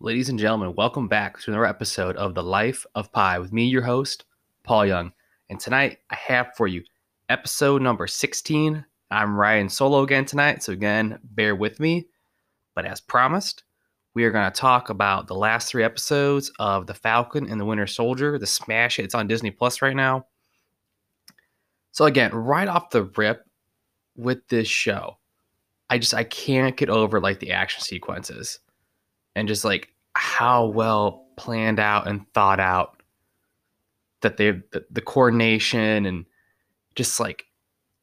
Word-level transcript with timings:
ladies 0.00 0.28
and 0.28 0.38
gentlemen, 0.38 0.76
welcome 0.76 1.08
back 1.08 1.40
to 1.40 1.50
another 1.50 1.66
episode 1.66 2.14
of 2.16 2.32
The 2.32 2.42
Life 2.42 2.86
of 2.94 3.10
Pi 3.10 3.40
with 3.40 3.52
me, 3.52 3.64
your 3.66 3.82
host, 3.82 4.26
Paul 4.62 4.86
Young. 4.86 5.12
And 5.50 5.58
tonight 5.58 5.98
I 6.08 6.14
have 6.14 6.54
for 6.56 6.68
you 6.68 6.84
episode 7.28 7.82
number 7.82 8.06
16. 8.06 8.84
I'm 9.10 9.34
Ryan 9.34 9.68
solo 9.68 10.04
again 10.04 10.24
tonight, 10.24 10.62
so 10.62 10.72
again, 10.72 11.18
bear 11.24 11.56
with 11.56 11.80
me. 11.80 12.06
But 12.76 12.84
as 12.84 13.00
promised, 13.00 13.64
we 14.14 14.22
are 14.22 14.30
going 14.30 14.48
to 14.48 14.56
talk 14.56 14.88
about 14.88 15.26
the 15.26 15.34
last 15.34 15.68
three 15.68 15.82
episodes 15.82 16.52
of 16.60 16.86
The 16.86 16.94
Falcon 16.94 17.50
and 17.50 17.60
the 17.60 17.64
Winter 17.64 17.88
Soldier, 17.88 18.38
the 18.38 18.46
smash. 18.46 19.00
It's 19.00 19.16
on 19.16 19.26
Disney 19.26 19.50
Plus 19.50 19.82
right 19.82 19.96
now. 19.96 20.26
So 21.90 22.04
again, 22.04 22.32
right 22.32 22.68
off 22.68 22.90
the 22.90 23.10
rip 23.16 23.44
with 24.16 24.46
this 24.46 24.68
show, 24.68 25.18
I 25.90 25.98
just 25.98 26.14
I 26.14 26.22
can't 26.22 26.76
get 26.76 26.88
over 26.88 27.20
like 27.20 27.40
the 27.40 27.50
action 27.50 27.82
sequences 27.82 28.60
and 29.38 29.46
just 29.46 29.64
like 29.64 29.92
how 30.14 30.66
well 30.66 31.26
planned 31.36 31.78
out 31.78 32.08
and 32.08 32.26
thought 32.34 32.58
out 32.58 33.02
that 34.20 34.36
they 34.36 34.50
the, 34.72 34.84
the 34.90 35.00
coordination 35.00 36.06
and 36.06 36.26
just 36.96 37.20
like 37.20 37.44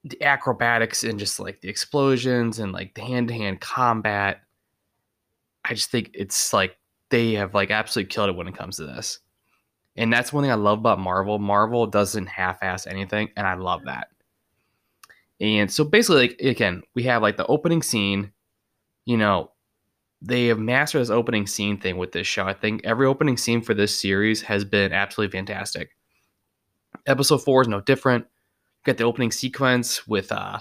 the 0.05 0.21
acrobatics 0.23 1.03
and 1.03 1.19
just 1.19 1.39
like 1.39 1.59
the 1.59 1.67
explosions 1.67 2.59
and 2.59 2.71
like 2.71 2.93
the 2.95 3.01
hand-to-hand 3.01 3.59
combat. 3.59 4.43
I 5.65 5.73
just 5.73 5.91
think 5.91 6.11
it's 6.13 6.53
like 6.53 6.77
they 7.09 7.33
have 7.33 7.53
like 7.53 7.69
absolutely 7.69 8.09
killed 8.09 8.29
it 8.29 8.35
when 8.35 8.47
it 8.47 8.55
comes 8.55 8.77
to 8.77 8.85
this. 8.85 9.19
And 9.97 10.13
that's 10.13 10.31
one 10.31 10.43
thing 10.43 10.51
i 10.51 10.55
love 10.55 10.79
about 10.79 10.99
marvel. 10.99 11.37
Marvel 11.37 11.85
doesn't 11.85 12.27
half-ass 12.27 12.87
anything 12.87 13.29
and 13.35 13.45
i 13.45 13.55
love 13.55 13.83
that. 13.85 14.07
And 15.41 15.69
so 15.69 15.83
basically 15.83 16.29
like 16.29 16.39
again 16.39 16.81
we 16.93 17.03
have 17.03 17.21
like 17.21 17.35
the 17.35 17.47
opening 17.47 17.81
scene 17.81 18.31
you 19.03 19.17
know 19.17 19.51
they 20.21 20.47
have 20.47 20.59
mastered 20.59 21.01
this 21.01 21.09
opening 21.09 21.47
scene 21.47 21.79
thing 21.79 21.97
with 21.97 22.11
this 22.11 22.27
show. 22.27 22.45
I 22.45 22.53
think 22.53 22.81
every 22.83 23.05
opening 23.05 23.37
scene 23.37 23.61
for 23.61 23.73
this 23.73 23.99
series 23.99 24.41
has 24.43 24.65
been 24.65 24.91
absolutely 24.91 25.37
fantastic. 25.37 25.91
Episode 27.05 27.43
four 27.43 27.61
is 27.61 27.67
no 27.67 27.81
different. 27.81 28.25
You 28.25 28.93
got 28.93 28.97
the 28.97 29.03
opening 29.03 29.31
sequence 29.31 30.07
with 30.07 30.31
uh, 30.31 30.59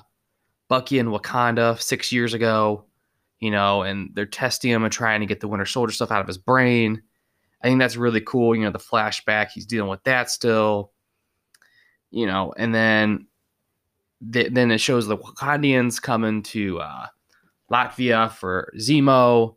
Bucky 0.68 0.98
and 0.98 1.08
Wakanda 1.08 1.80
six 1.80 2.12
years 2.12 2.34
ago, 2.34 2.84
you 3.40 3.50
know, 3.50 3.82
and 3.82 4.10
they're 4.14 4.26
testing 4.26 4.70
him 4.70 4.84
and 4.84 4.92
trying 4.92 5.20
to 5.20 5.26
get 5.26 5.40
the 5.40 5.48
Winter 5.48 5.66
Soldier 5.66 5.92
stuff 5.92 6.10
out 6.10 6.20
of 6.20 6.26
his 6.26 6.38
brain. 6.38 7.02
I 7.62 7.68
think 7.68 7.78
that's 7.78 7.96
really 7.96 8.20
cool. 8.20 8.54
You 8.54 8.64
know, 8.64 8.70
the 8.70 8.78
flashback, 8.78 9.48
he's 9.48 9.66
dealing 9.66 9.88
with 9.88 10.02
that 10.04 10.30
still, 10.30 10.92
you 12.10 12.26
know, 12.26 12.52
and 12.56 12.74
then 12.74 13.26
th- 14.32 14.52
then 14.52 14.70
it 14.70 14.78
shows 14.78 15.06
the 15.06 15.16
Wakandians 15.16 16.00
coming 16.00 16.42
to 16.42 16.80
uh, 16.80 17.06
Latvia 17.70 18.30
for 18.30 18.72
Zemo. 18.78 19.56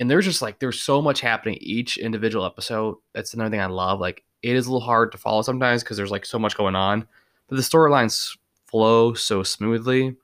And 0.00 0.10
there's 0.10 0.24
just 0.24 0.42
like 0.42 0.58
there's 0.58 0.80
so 0.80 1.02
much 1.02 1.20
happening 1.20 1.58
each 1.60 1.98
individual 1.98 2.44
episode. 2.44 2.96
That's 3.14 3.34
another 3.34 3.50
thing 3.50 3.60
I 3.60 3.66
love. 3.66 4.00
Like 4.00 4.24
it 4.42 4.54
is 4.54 4.66
a 4.66 4.72
little 4.72 4.86
hard 4.86 5.12
to 5.12 5.18
follow 5.18 5.42
sometimes 5.42 5.82
because 5.82 5.96
there's 5.96 6.10
like 6.10 6.24
so 6.24 6.38
much 6.38 6.56
going 6.56 6.76
on, 6.76 7.06
but 7.48 7.56
the 7.56 7.62
storylines 7.62 8.36
flow 8.66 9.14
so 9.14 9.42
smoothly. 9.42 10.16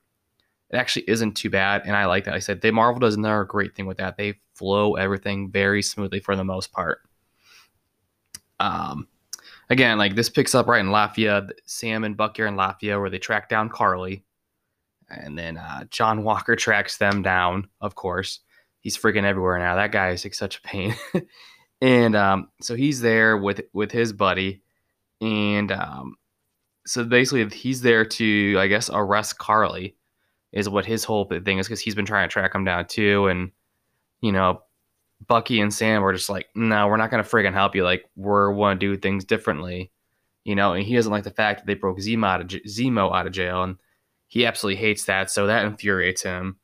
It 0.71 0.77
actually 0.77 1.07
isn't 1.07 1.35
too 1.35 1.49
bad, 1.49 1.83
and 1.85 1.95
I 1.95 2.05
like 2.05 2.23
that. 2.25 2.31
Like 2.31 2.37
I 2.37 2.39
said 2.39 2.61
they 2.61 2.71
Marvel 2.71 2.99
does 2.99 3.15
another 3.15 3.43
great 3.43 3.75
thing 3.75 3.85
with 3.85 3.97
that. 3.97 4.17
They 4.17 4.35
flow 4.53 4.95
everything 4.95 5.51
very 5.51 5.81
smoothly 5.81 6.19
for 6.19 6.35
the 6.35 6.43
most 6.43 6.71
part. 6.71 7.01
Um, 8.59 9.07
again, 9.69 9.97
like 9.97 10.15
this 10.15 10.29
picks 10.29 10.55
up 10.55 10.67
right 10.67 10.79
in 10.79 10.87
Latvia. 10.87 11.49
Sam 11.65 12.03
and 12.03 12.15
Bucky 12.15 12.43
are 12.43 12.47
in 12.47 12.55
Latvia 12.55 12.99
where 12.99 13.09
they 13.09 13.19
track 13.19 13.49
down 13.49 13.69
Karli 13.69 14.23
and 15.09 15.37
then 15.37 15.57
uh, 15.57 15.85
John 15.89 16.23
Walker 16.23 16.55
tracks 16.55 16.97
them 16.97 17.21
down. 17.21 17.67
Of 17.81 17.95
course, 17.95 18.39
he's 18.81 18.97
freaking 18.97 19.23
everywhere 19.23 19.59
now. 19.59 19.75
That 19.75 19.91
guy 19.91 20.11
is 20.11 20.23
like 20.25 20.33
such 20.33 20.57
a 20.57 20.61
pain. 20.61 20.95
and 21.81 22.15
um, 22.15 22.49
so 22.61 22.75
he's 22.75 23.01
there 23.01 23.37
with 23.37 23.61
with 23.73 23.91
his 23.91 24.13
buddy, 24.13 24.61
and 25.21 25.71
um, 25.71 26.15
so 26.85 27.03
basically 27.03 27.45
he's 27.55 27.81
there 27.81 28.05
to, 28.05 28.55
I 28.59 28.67
guess, 28.67 28.89
arrest 28.93 29.37
Karli, 29.37 29.95
Is 30.51 30.69
what 30.69 30.85
his 30.85 31.03
whole 31.03 31.25
thing 31.25 31.57
is 31.57 31.67
because 31.67 31.81
he's 31.81 31.95
been 31.95 32.05
trying 32.05 32.29
to 32.29 32.33
track 32.33 32.53
him 32.53 32.63
down 32.63 32.85
too, 32.87 33.27
and 33.27 33.51
you 34.21 34.31
know, 34.31 34.61
Bucky 35.27 35.59
and 35.59 35.73
Sam 35.73 36.01
were 36.01 36.13
just 36.13 36.29
like, 36.29 36.47
no, 36.55 36.87
we're 36.87 36.97
not 36.97 37.11
gonna 37.11 37.23
friggin' 37.23 37.53
help 37.53 37.75
you. 37.75 37.83
Like, 37.83 38.05
we're 38.15 38.51
want 38.51 38.79
to 38.79 38.85
do 38.85 38.97
things 38.97 39.25
differently, 39.25 39.91
you 40.43 40.55
know. 40.55 40.73
And 40.73 40.85
he 40.85 40.95
doesn't 40.95 41.11
like 41.11 41.23
the 41.23 41.31
fact 41.31 41.61
that 41.61 41.67
they 41.67 41.73
broke 41.73 41.99
Zemo 41.99 42.27
out 42.27 42.41
of 42.41 42.47
Zemo 42.47 43.13
out 43.15 43.27
of 43.27 43.33
jail, 43.33 43.63
and 43.63 43.77
he 44.27 44.45
absolutely 44.45 44.81
hates 44.81 45.05
that, 45.05 45.31
so 45.31 45.47
that 45.47 45.65
infuriates 45.65 46.23
him. 46.23 46.57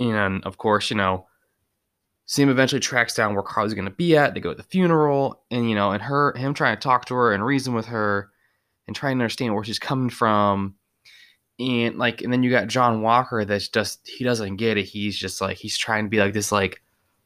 And 0.00 0.44
of 0.44 0.58
course, 0.58 0.90
you 0.90 0.96
know, 0.96 1.26
Sam 2.26 2.48
eventually 2.48 2.80
tracks 2.80 3.14
down 3.14 3.34
where 3.34 3.42
Karli's 3.42 3.74
going 3.74 3.84
to 3.84 3.90
be 3.90 4.16
at. 4.16 4.34
They 4.34 4.40
go 4.40 4.50
to 4.50 4.56
the 4.56 4.62
funeral, 4.62 5.44
and 5.50 5.68
you 5.68 5.74
know, 5.74 5.92
and 5.92 6.02
her, 6.02 6.36
him 6.36 6.54
trying 6.54 6.76
to 6.76 6.80
talk 6.80 7.04
to 7.06 7.14
her 7.14 7.32
and 7.32 7.44
reason 7.44 7.74
with 7.74 7.86
her, 7.86 8.30
and 8.86 8.96
trying 8.96 9.18
to 9.18 9.22
understand 9.24 9.54
where 9.54 9.64
she's 9.64 9.78
coming 9.78 10.10
from, 10.10 10.74
and 11.58 11.98
like, 11.98 12.22
and 12.22 12.32
then 12.32 12.42
you 12.42 12.50
got 12.50 12.68
John 12.68 13.02
Walker 13.02 13.44
that's 13.44 13.68
just 13.68 14.08
he 14.08 14.24
doesn't 14.24 14.56
get 14.56 14.78
it. 14.78 14.84
He's 14.84 15.16
just 15.16 15.40
like 15.40 15.58
he's 15.58 15.76
trying 15.76 16.04
to 16.04 16.10
be 16.10 16.18
like 16.18 16.32
this 16.34 16.52
like 16.52 16.82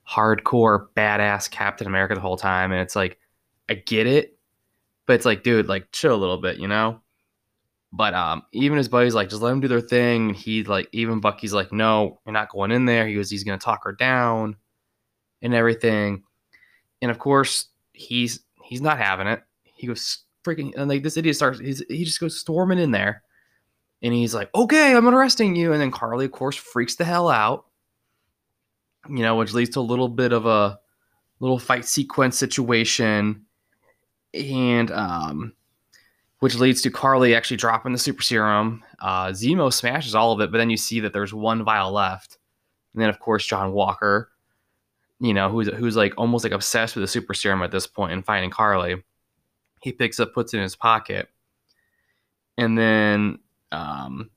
hardcore 0.09 0.89
badass 0.97 1.51
Captain 1.51 1.87
America 1.87 2.15
the 2.15 2.21
whole 2.21 2.37
time, 2.37 2.73
and 2.73 2.81
it's 2.81 2.97
like 2.97 3.19
I 3.69 3.75
get 3.75 4.07
it, 4.07 4.39
but 5.07 5.15
it's 5.15 5.25
like, 5.25 5.43
dude, 5.43 5.69
like 5.69 5.91
chill 5.93 6.15
a 6.15 6.17
little 6.17 6.39
bit, 6.39 6.59
you 6.59 6.69
know? 6.69 7.01
But 7.93 8.15
um, 8.15 8.43
even 8.53 8.79
his 8.79 8.89
buddies 8.89 9.15
like 9.15 9.31
just 9.31 9.43
let 9.43 9.53
him 9.53 9.61
do 9.61 9.69
their 9.69 9.81
thing. 9.81 10.35
He 10.35 10.65
like 10.65 10.89
even 10.93 11.21
Bucky's 11.21 11.53
like, 11.53 11.73
no, 11.73 12.21
you're 12.27 12.33
not 12.33 12.51
going 12.51 12.71
in 12.73 12.85
there. 12.85 13.07
He 13.07 13.15
goes, 13.15 13.31
he's 13.31 13.45
gonna 13.45 13.59
talk 13.59 13.85
her 13.85 13.93
down 13.93 14.57
and 15.43 15.55
everything. 15.55 16.23
And 17.01 17.11
of 17.11 17.19
course, 17.19 17.67
he's 17.93 18.41
he's 18.63 18.81
not 18.81 18.99
having 18.99 19.27
it. 19.27 19.43
He 19.63 19.87
goes 19.87 20.19
freaking 20.45 20.73
and 20.77 20.89
like 20.89 21.03
this 21.03 21.17
idiot 21.17 21.37
starts. 21.37 21.61
he 21.61 22.05
just 22.05 22.21
goes 22.21 22.39
storming 22.39 22.79
in 22.79 22.91
there, 22.91 23.23
and 24.03 24.13
he's 24.13 24.35
like, 24.35 24.51
okay, 24.55 24.95
I'm 24.95 25.09
arresting 25.09 25.57
you. 25.57 25.73
And 25.73 25.81
then 25.81 25.91
Karli, 25.91 26.27
of 26.27 26.33
course, 26.33 26.57
freaks 26.57 26.97
the 26.97 27.05
hell 27.05 27.29
out. 27.29 27.67
You 29.09 29.23
know, 29.23 29.37
which 29.37 29.53
leads 29.53 29.71
to 29.71 29.81
a 29.81 29.83
little 29.83 30.09
bit 30.09 30.33
of 30.33 30.47
a 30.47 30.79
little 31.41 31.59
fight 31.59 31.85
sequence 31.85 32.37
situation, 32.37 33.45
and 34.35 34.91
um 34.91 35.53
which 36.47 36.55
leads 36.55 36.81
to 36.81 36.93
Karli 36.93 37.35
actually 37.35 37.57
dropping 37.57 37.91
the 37.91 37.99
super 37.99 38.23
serum. 38.23 38.85
Uh, 39.01 39.31
Zemo 39.31 39.73
smashes 39.73 40.15
all 40.15 40.31
of 40.31 40.41
it, 40.41 40.53
but 40.53 40.59
then 40.59 40.71
you 40.71 40.77
see 40.77 41.01
that 41.01 41.13
there's 41.13 41.35
one 41.35 41.65
vial 41.65 41.91
left. 41.91 42.39
And 42.95 43.03
then, 43.03 43.11
of 43.11 43.19
course, 43.19 43.45
John 43.45 43.73
Walker, 43.73 44.31
you 45.19 45.35
know, 45.35 45.49
who's 45.49 45.67
who's 45.75 45.97
like 45.97 46.15
almost 46.17 46.45
like 46.45 46.53
obsessed 46.53 46.95
with 46.95 47.03
the 47.03 47.09
super 47.09 47.35
serum 47.35 47.63
at 47.63 47.73
this 47.73 47.89
point 47.89 48.13
and 48.13 48.25
finding 48.25 48.51
Karli. 48.51 49.03
He 49.83 49.91
picks 49.91 50.21
up, 50.21 50.35
puts 50.35 50.55
it 50.55 50.59
in 50.59 50.63
his 50.63 50.77
pocket, 50.77 51.29
and 52.57 52.79
then 52.79 53.41
um, 53.73 54.31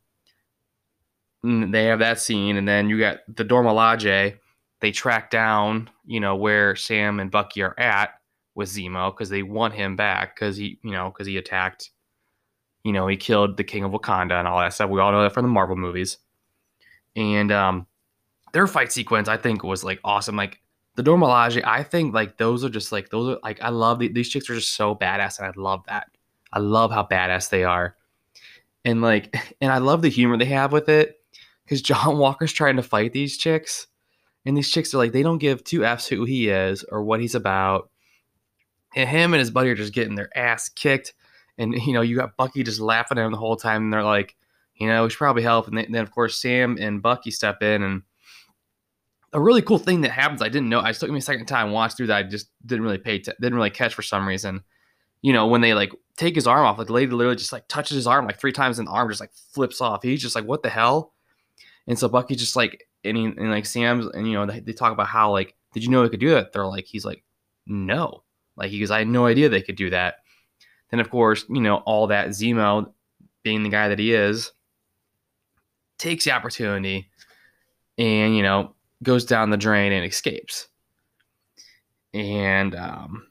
they 1.44 1.86
have 1.86 2.00
that 2.00 2.20
scene, 2.20 2.58
and 2.58 2.68
then 2.68 2.90
you 2.90 2.98
got 2.98 3.20
the 3.28 3.44
Dora 3.44 3.66
Milaje. 3.66 4.36
They 4.80 4.92
track 4.92 5.30
down, 5.30 5.92
you 6.08 6.20
know, 6.20 6.36
where 6.36 6.76
Sam 6.76 7.20
and 7.20 7.30
Bucky 7.30 7.62
are 7.62 7.80
at, 7.80 8.16
with 8.56 8.70
Zemo 8.70 9.14
because 9.14 9.30
they 9.30 9.44
want 9.44 9.76
him 9.76 9.96
back 9.96 10.36
because 10.36 10.58
he, 10.58 10.80
you 10.84 10.92
know, 10.92 11.12
because 11.12 11.28
he 11.28 11.38
attacked, 11.38 11.92
you 12.84 12.92
know, 12.92 13.08
he 13.08 13.18
killed 13.18 13.58
the 13.58 13.64
King 13.64 13.84
of 13.84 13.92
Wakanda 13.92 14.40
and 14.40 14.48
all 14.48 14.60
that 14.60 14.74
stuff. 14.74 14.90
We 14.90 15.00
all 15.00 15.12
know 15.12 15.24
that 15.24 15.34
from 15.34 15.44
the 15.44 15.50
Marvel 15.50 15.76
movies. 15.76 16.18
And 17.16 17.52
um, 17.52 17.88
their 18.54 18.68
fight 18.68 18.92
sequence, 18.92 19.28
I 19.28 19.38
think, 19.38 19.64
was 19.64 19.84
like 19.84 20.00
awesome. 20.04 20.36
Like 20.36 20.62
the 20.96 21.04
Dora 21.04 21.20
Milaje, 21.20 21.64
I 21.66 21.84
think 21.84 22.14
like 22.14 22.38
those 22.38 22.64
are 22.64 22.70
just 22.70 22.92
like 22.92 23.10
those 23.10 23.36
are 23.36 23.40
like 23.44 23.62
I 23.62 23.70
love 23.70 24.00
the, 24.00 24.08
these 24.08 24.30
chicks 24.30 24.50
are 24.50 24.56
just 24.56 24.76
so 24.76 24.96
badass, 24.96 25.40
and 25.40 25.48
I 25.48 25.52
love 25.56 25.84
that. 25.88 26.08
I 26.52 26.60
love 26.60 26.92
how 26.92 27.04
badass 27.04 27.50
they 27.50 27.64
are, 27.64 27.96
and 28.86 29.02
like, 29.02 29.36
and 29.62 29.72
I 29.72 29.80
love 29.80 30.02
the 30.02 30.10
humor 30.10 30.38
they 30.38 30.46
have 30.46 30.72
with 30.72 30.90
it 30.90 31.20
because 31.66 31.82
John 31.82 32.18
Walker's 32.20 32.54
trying 32.54 32.78
to 32.78 32.84
fight 32.84 33.12
these 33.12 33.38
chicks, 33.38 33.88
and 34.46 34.56
these 34.56 34.70
chicks 34.70 34.94
are 34.94 34.98
like 34.98 35.12
they 35.12 35.24
don't 35.24 35.40
give 35.40 35.64
two 35.64 35.84
f's 35.84 36.08
who 36.08 36.24
he 36.26 36.50
is 36.50 36.84
or 36.84 37.04
what 37.04 37.20
he's 37.20 37.36
about 37.36 37.90
and 38.96 39.10
him 39.10 39.34
and 39.34 39.40
his 39.40 39.52
buddy 39.52 39.70
are 39.70 39.76
just 39.76 39.94
getting 39.94 40.16
their 40.16 40.36
ass 40.38 40.70
kicked. 40.70 41.14
And 41.60 41.76
you 41.76 41.94
know, 41.94 42.02
you 42.02 42.16
got 42.16 42.38
Bucky 42.38 42.64
just 42.64 42.80
laughing 42.80 43.20
at 43.20 43.26
him 43.26 43.32
the 43.32 43.38
whole 43.38 43.58
time, 43.58 43.84
and 43.84 43.94
they're 43.94 44.04
like, 44.04 44.36
you 44.76 44.88
know, 44.88 45.04
we 45.04 45.10
should 45.10 45.18
probably 45.18 45.44
help. 45.44 45.68
And 45.68 45.78
then, 45.78 46.02
of 46.02 46.10
course, 46.10 46.42
Sam 46.42 46.78
and 46.80 47.02
Bucky 47.02 47.30
step 47.30 47.62
in, 47.62 47.84
and 47.84 48.02
a 49.34 49.42
really 49.42 49.62
cool 49.62 49.78
thing 49.78 50.02
that 50.02 50.12
happens. 50.12 50.42
I 50.42 50.50
didn't 50.50 50.70
know. 50.70 50.82
I 50.82 50.94
took 50.94 51.12
me 51.12 51.20
a 51.20 51.22
second 51.22 51.46
time 51.46 51.72
watch 51.72 51.96
through 51.96 52.08
that. 52.08 52.18
I 52.18 52.24
just 52.24 52.50
didn't 52.66 52.86
really 52.86 52.98
pay. 52.98 53.20
T- 53.20 53.34
didn't 53.40 53.56
really 53.56 53.70
catch 53.70 53.94
for 53.94 54.02
some 54.02 54.28
reason. 54.28 54.64
You 55.22 55.34
know, 55.34 55.48
when 55.48 55.60
they 55.62 55.74
like 55.74 55.92
take 56.18 56.34
his 56.34 56.48
arm 56.48 56.66
off, 56.66 56.78
like 56.78 56.88
the 56.88 56.94
lady 56.94 57.12
literally 57.12 57.36
just 57.36 57.52
like 57.52 57.68
touches 57.68 57.96
his 57.96 58.08
arm 58.08 58.26
like 58.26 58.40
three 58.40 58.54
times, 58.54 58.80
and 58.80 58.88
the 58.88 58.92
arm 58.92 59.10
just 59.10 59.22
like 59.22 59.34
flips 59.54 59.82
off. 59.82 60.02
He's 60.02 60.22
just 60.22 60.36
like, 60.36 60.46
what 60.46 60.64
the 60.64 60.70
hell? 60.70 61.14
And 61.86 62.00
so 62.00 62.08
Bucky 62.08 62.36
just 62.36 62.56
like, 62.56 62.88
and, 63.04 63.18
he, 63.18 63.26
and 63.26 63.50
like 63.50 63.66
Sam's, 63.66 64.06
and 64.06 64.28
you 64.28 64.34
know, 64.34 64.46
they, 64.46 64.62
they 64.62 64.74
talk 64.74 64.94
about 64.94 65.08
how 65.08 65.32
like, 65.32 65.56
did 65.74 65.84
you 65.84 65.90
know 65.90 66.04
he 66.04 66.10
could 66.10 66.20
do 66.20 66.30
that? 66.32 66.54
They're 66.54 66.66
like, 66.66 66.86
he's 66.86 67.04
like, 67.04 67.24
no. 67.66 68.24
Like 68.56 68.72
he 68.72 68.80
goes, 68.80 68.92
I 68.92 69.00
had 69.00 69.08
no 69.08 69.26
idea 69.26 69.50
they 69.50 69.62
could 69.62 69.76
do 69.76 69.90
that. 69.90 70.16
Then 70.92 71.00
of 71.00 71.10
course, 71.10 71.46
you 71.50 71.62
know, 71.62 71.78
all 71.78 72.08
that 72.08 72.30
Zemo, 72.30 72.92
being 73.44 73.64
the 73.64 73.70
guy 73.70 73.88
that 73.88 74.00
he 74.00 74.14
is, 74.14 74.52
takes 75.98 76.26
the 76.26 76.32
opportunity 76.32 77.10
and, 77.98 78.36
you 78.36 78.44
know, 78.44 78.74
goes 79.04 79.26
down 79.26 79.50
the 79.50 79.58
drain 79.58 79.92
and 79.92 80.06
escapes. 80.06 80.68
And 82.14 82.76
um, 82.76 83.28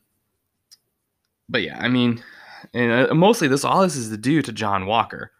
but 1.48 1.62
yeah, 1.62 1.78
I 1.80 1.88
mean, 1.88 2.22
and 2.74 3.10
uh, 3.10 3.14
mostly 3.14 3.48
this 3.48 3.64
all 3.64 3.82
this 3.82 3.96
is 3.96 4.16
due 4.18 4.42
to 4.42 4.52
John 4.52 4.86
Walker. 4.86 5.32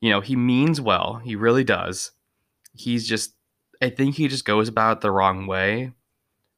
You 0.00 0.10
know, 0.10 0.20
he 0.20 0.36
means 0.36 0.80
well, 0.80 1.20
he 1.24 1.36
really 1.36 1.64
does. 1.64 2.10
He's 2.74 3.06
just, 3.06 3.34
I 3.80 3.90
think 3.90 4.16
he 4.16 4.26
just 4.26 4.44
goes 4.44 4.68
about 4.68 4.98
it 4.98 5.00
the 5.00 5.12
wrong 5.12 5.46
way. 5.46 5.92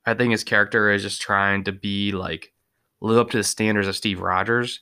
I 0.07 0.15
think 0.15 0.33
his 0.33 0.45
character 0.45 0.91
is 0.91 1.03
just 1.03 1.21
trying 1.21 1.65
to 1.65 1.73
be 1.73 2.13
like 2.13 2.54
live 3.05 3.19
up 3.19 3.31
to 3.31 3.37
the 3.37 3.45
standards 3.45 3.87
of 3.87 3.97
Steve 3.97 4.21
Rogers, 4.21 4.81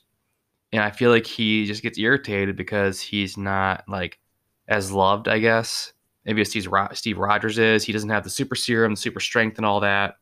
and 0.71 0.81
I 0.81 0.91
feel 0.91 1.11
like 1.11 1.27
he 1.27 1.65
just 1.65 1.83
gets 1.83 1.99
irritated 1.99 2.55
because 2.55 2.99
he's 2.99 3.37
not 3.37 3.83
like 3.87 4.19
as 4.67 4.91
loved, 4.91 5.27
I 5.27 5.39
guess. 5.39 5.93
Maybe 6.25 6.41
as 6.41 6.49
Steve, 6.49 6.67
Steve 6.93 7.17
Rogers 7.17 7.59
is. 7.59 7.83
He 7.83 7.91
doesn't 7.91 8.09
have 8.09 8.23
the 8.23 8.29
super 8.29 8.55
serum, 8.55 8.93
the 8.93 8.97
super 8.97 9.19
strength, 9.19 9.57
and 9.57 9.65
all 9.65 9.81
that. 9.81 10.15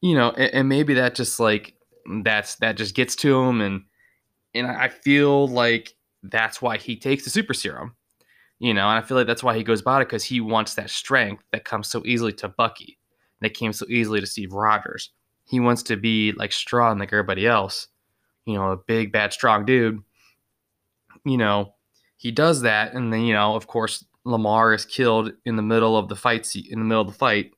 You 0.00 0.14
know, 0.14 0.30
and, 0.30 0.54
and 0.54 0.68
maybe 0.68 0.94
that 0.94 1.14
just 1.14 1.38
like 1.38 1.74
that's 2.22 2.56
that 2.56 2.76
just 2.76 2.94
gets 2.94 3.14
to 3.16 3.42
him, 3.42 3.60
and 3.60 3.82
and 4.54 4.66
I 4.66 4.88
feel 4.88 5.46
like 5.46 5.94
that's 6.22 6.62
why 6.62 6.78
he 6.78 6.96
takes 6.96 7.24
the 7.24 7.30
super 7.30 7.52
serum. 7.52 7.94
You 8.58 8.72
know, 8.74 8.88
and 8.88 8.98
I 8.98 9.06
feel 9.06 9.16
like 9.16 9.26
that's 9.26 9.44
why 9.44 9.56
he 9.56 9.62
goes 9.62 9.82
about 9.82 10.02
it 10.02 10.08
because 10.08 10.24
he 10.24 10.40
wants 10.40 10.74
that 10.74 10.90
strength 10.90 11.44
that 11.52 11.64
comes 11.64 11.86
so 11.86 12.02
easily 12.06 12.32
to 12.34 12.48
Bucky, 12.48 12.98
that 13.40 13.54
came 13.54 13.72
so 13.72 13.86
easily 13.88 14.20
to 14.20 14.26
Steve 14.26 14.52
Rogers. 14.52 15.12
He 15.48 15.60
wants 15.60 15.82
to 15.84 15.96
be 15.96 16.32
like 16.32 16.52
strong 16.52 16.98
like 16.98 17.12
everybody 17.12 17.46
else, 17.46 17.88
you 18.44 18.54
know, 18.54 18.72
a 18.72 18.76
big, 18.76 19.12
bad, 19.12 19.32
strong 19.32 19.64
dude. 19.64 20.02
You 21.24 21.38
know, 21.38 21.74
he 22.16 22.30
does 22.30 22.62
that, 22.62 22.94
and 22.94 23.12
then 23.12 23.22
you 23.22 23.34
know, 23.34 23.54
of 23.54 23.66
course, 23.66 24.04
Lamar 24.24 24.74
is 24.74 24.84
killed 24.84 25.32
in 25.44 25.56
the 25.56 25.62
middle 25.62 25.96
of 25.96 26.08
the 26.08 26.16
fight. 26.16 26.46
Se- 26.46 26.68
in 26.70 26.78
the 26.78 26.84
middle 26.84 27.02
of 27.02 27.08
the 27.08 27.14
fight, 27.14 27.52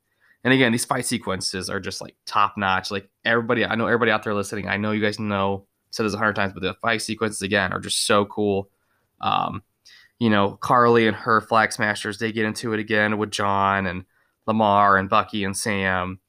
and 0.44 0.54
again, 0.54 0.72
these 0.72 0.84
fight 0.84 1.04
sequences 1.04 1.69
are 1.69 1.81
just 1.81 2.00
like 2.00 2.16
top 2.26 2.54
notch. 2.56 2.90
Like 2.90 3.10
everybody, 3.25 3.64
I 3.64 3.75
know 3.75 3.87
everybody 3.87 4.12
out 4.12 4.22
there 4.22 4.34
listening. 4.34 4.69
I 4.69 4.76
know 4.76 4.92
you 4.92 5.02
guys 5.02 5.19
know 5.19 5.66
said 5.90 6.06
this 6.06 6.14
a 6.14 6.19
hundred 6.19 6.37
times, 6.37 6.52
but 6.52 6.62
the 6.62 6.75
fight 6.75 7.02
sequences 7.02 7.42
again 7.42 7.72
are 7.72 7.81
just 7.81 8.06
so 8.06 8.25
cool. 8.26 8.70
Um, 9.20 9.62
you 10.19 10.31
know, 10.31 10.56
Karli 10.60 11.06
and 11.06 11.16
her 11.16 11.40
flag 11.40 11.72
smashers, 11.72 12.19
they 12.19 12.32
get 12.32 12.46
into 12.46 12.72
it 12.72 12.81
again 12.81 13.19
with 13.19 13.31
John 13.31 13.87
and 13.87 14.04
Lamar 14.46 14.96
and 14.96 15.08
Bucky 15.08 15.44
and 15.44 15.56
Sam. 15.56 16.20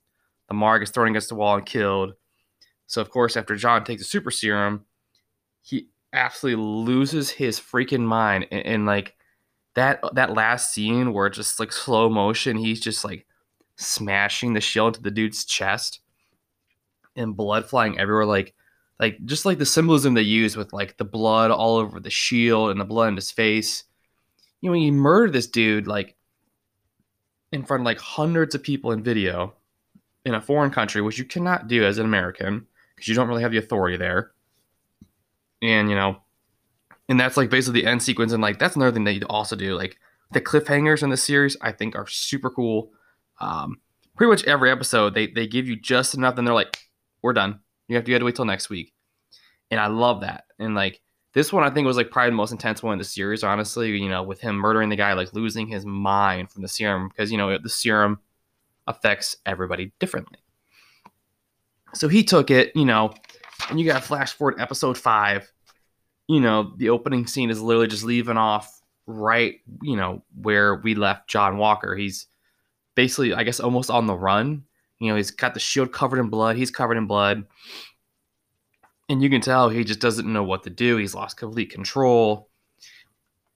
Lamar 0.52 0.80
gets 0.80 0.92
thrown 0.92 1.08
against 1.08 1.30
the 1.30 1.36
wall 1.36 1.56
and 1.56 1.66
killed. 1.66 2.14
So 2.86 3.02
of 3.02 3.10
course, 3.10 3.38
after 3.38 3.56
John 3.56 3.86
takes 3.86 4.02
the 4.02 4.08
super 4.08 4.32
serum, 4.32 4.86
he 5.62 5.88
absolutely 6.12 6.62
loses 6.62 7.30
his 7.30 7.58
freaking 7.58 8.02
mind. 8.02 8.48
And, 8.52 8.66
and 8.66 8.86
like 8.86 9.16
that 9.76 10.02
that 10.14 10.34
last 10.34 10.74
scene 10.74 11.14
where 11.14 11.28
it's 11.28 11.38
just 11.38 11.58
like 11.58 11.72
slow 11.72 12.10
motion, 12.10 12.58
he's 12.58 12.82
just 12.82 13.06
like 13.06 13.26
smashing 13.78 14.52
the 14.52 14.60
shield 14.60 14.98
into 14.98 15.02
the 15.02 15.10
dude's 15.10 15.46
chest 15.46 16.02
and 17.16 17.38
blood 17.38 17.66
flying 17.66 17.98
everywhere. 17.98 18.26
Like 18.26 18.54
like 19.00 19.24
just 19.24 19.46
like 19.46 19.58
the 19.58 19.66
symbolism 19.66 20.14
they 20.14 20.22
use 20.22 20.58
with 20.58 20.74
like 20.74 20.98
the 20.98 21.06
blood 21.06 21.50
all 21.50 21.78
over 21.78 22.02
the 22.02 22.10
shield 22.10 22.72
and 22.72 22.80
the 22.80 22.84
blood 22.84 23.08
in 23.08 23.16
his 23.16 23.32
face. 23.32 23.86
You 24.60 24.68
know, 24.68 24.72
when 24.74 24.82
you 24.82 24.92
murder 24.92 25.32
this 25.32 25.48
dude 25.48 25.88
like 25.88 26.18
in 27.54 27.64
front 27.64 27.84
of 27.84 27.86
like 27.86 28.00
hundreds 28.00 28.54
of 28.54 28.64
people 28.64 28.92
in 28.92 29.02
video 29.02 29.54
in 30.26 30.36
a 30.36 30.42
foreign 30.42 30.72
country, 30.72 31.02
which 31.02 31.18
you 31.18 31.26
cannot 31.26 31.68
do 31.68 31.84
as 31.84 31.98
an 31.98 32.06
American 32.06 32.68
because 32.96 33.08
you 33.08 33.16
don't 33.16 33.28
really 33.28 33.42
have 33.42 33.52
the 33.52 33.58
authority 33.58 33.98
there. 33.98 34.32
And 35.62 35.90
you 35.90 35.96
know, 35.96 36.22
and 37.10 37.20
that's 37.20 37.38
like 37.38 37.50
basically 37.50 37.82
the 37.82 37.88
end 37.88 38.04
sequence. 38.04 38.32
And 38.32 38.42
like 38.42 38.60
that's 38.60 38.76
another 38.76 38.92
thing 38.92 39.04
that 39.06 39.14
you 39.14 39.22
also 39.30 39.56
do. 39.56 39.76
Like 39.76 39.98
the 40.32 40.42
cliffhangers 40.42 41.04
in 41.04 41.10
the 41.10 41.18
series, 41.18 41.58
I 41.62 41.72
think 41.72 41.96
are 41.96 42.08
super 42.08 42.50
cool. 42.50 42.92
Um, 43.40 43.82
pretty 44.16 44.30
much 44.30 44.44
every 44.46 44.72
episode, 44.72 45.14
they 45.14 45.28
they 45.28 45.48
give 45.48 45.68
you 45.68 45.76
just 45.76 46.14
enough, 46.14 46.38
and 46.38 46.48
they're 46.48 46.54
like, 46.54 46.78
"We're 47.22 47.34
done. 47.34 47.60
You 47.88 47.96
have 47.96 48.06
to, 48.06 48.12
you 48.12 48.16
have 48.16 48.22
to 48.22 48.26
wait 48.26 48.36
till 48.36 48.46
next 48.46 48.70
week. 48.70 48.94
And 49.70 49.80
I 49.80 49.88
love 49.88 50.22
that. 50.22 50.46
And 50.60 50.76
like 50.76 51.02
this 51.34 51.52
one, 51.52 51.64
I 51.64 51.70
think 51.70 51.86
was 51.86 51.98
like 51.98 52.12
probably 52.12 52.32
the 52.32 52.36
most 52.36 52.52
intense 52.52 52.84
one 52.84 52.94
in 52.94 53.00
the 53.00 53.06
series, 53.06 53.44
honestly. 53.44 53.98
You 53.98 54.10
know, 54.10 54.24
with 54.24 54.42
him 54.42 54.56
murdering 54.56 54.90
the 54.90 54.96
guy, 54.96 55.14
like 55.14 55.34
losing 55.34 55.68
his 55.68 55.86
mind 55.86 56.52
from 56.52 56.62
the 56.62 56.68
serum, 56.68 57.10
because 57.10 57.32
you 57.32 57.38
know 57.38 57.58
the 57.58 57.70
serum 57.70 58.20
affects 58.88 59.38
everybody 59.46 59.92
differently. 60.00 60.40
So 61.94 62.08
he 62.08 62.24
took 62.24 62.50
it, 62.52 62.72
you 62.76 62.86
know, 62.86 63.14
and 63.70 63.80
you 63.80 63.86
got 63.86 64.04
flash 64.04 64.34
forward 64.34 64.60
episode 64.60 64.98
five. 64.98 65.52
You 66.28 66.40
know, 66.40 66.74
the 66.78 66.90
opening 66.90 67.28
scene 67.28 67.50
is 67.50 67.62
literally 67.62 67.88
just 67.88 68.04
leaving 68.04 68.38
off 68.38 68.82
right, 69.08 69.56
you 69.82 69.98
know, 69.98 70.24
where 70.42 70.76
we 70.76 70.96
left 70.96 71.30
John 71.30 71.58
Walker. 71.58 71.96
He's 71.96 72.28
basically, 72.96 73.34
I 73.34 73.44
guess, 73.44 73.60
almost 73.60 73.90
on 73.90 74.08
the 74.08 74.16
run. 74.16 74.64
You 75.00 75.10
know, 75.10 75.16
he's 75.16 75.32
got 75.32 75.54
the 75.54 75.60
shield 75.60 75.92
covered 75.92 76.20
in 76.20 76.30
blood. 76.30 76.56
He's 76.56 76.72
covered 76.72 76.98
in 76.98 77.08
blood. 77.08 77.46
And 79.10 79.22
you 79.22 79.30
can 79.30 79.42
tell 79.42 79.68
he 79.68 79.84
just 79.84 80.00
doesn't 80.00 80.32
know 80.32 80.44
what 80.44 80.64
to 80.64 80.70
do. 80.70 80.96
He's 80.96 81.16
lost 81.16 81.36
complete 81.36 81.72
control. 81.72 82.50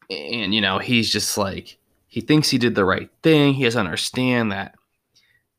And, 0.09 0.53
you 0.53 0.59
know, 0.59 0.79
he's 0.79 1.09
just 1.09 1.37
like, 1.37 1.77
he 2.07 2.19
thinks 2.19 2.49
he 2.49 2.57
did 2.57 2.75
the 2.75 2.83
right 2.83 3.09
thing. 3.23 3.53
He 3.53 3.63
doesn't 3.63 3.85
understand 3.85 4.51
that 4.51 4.75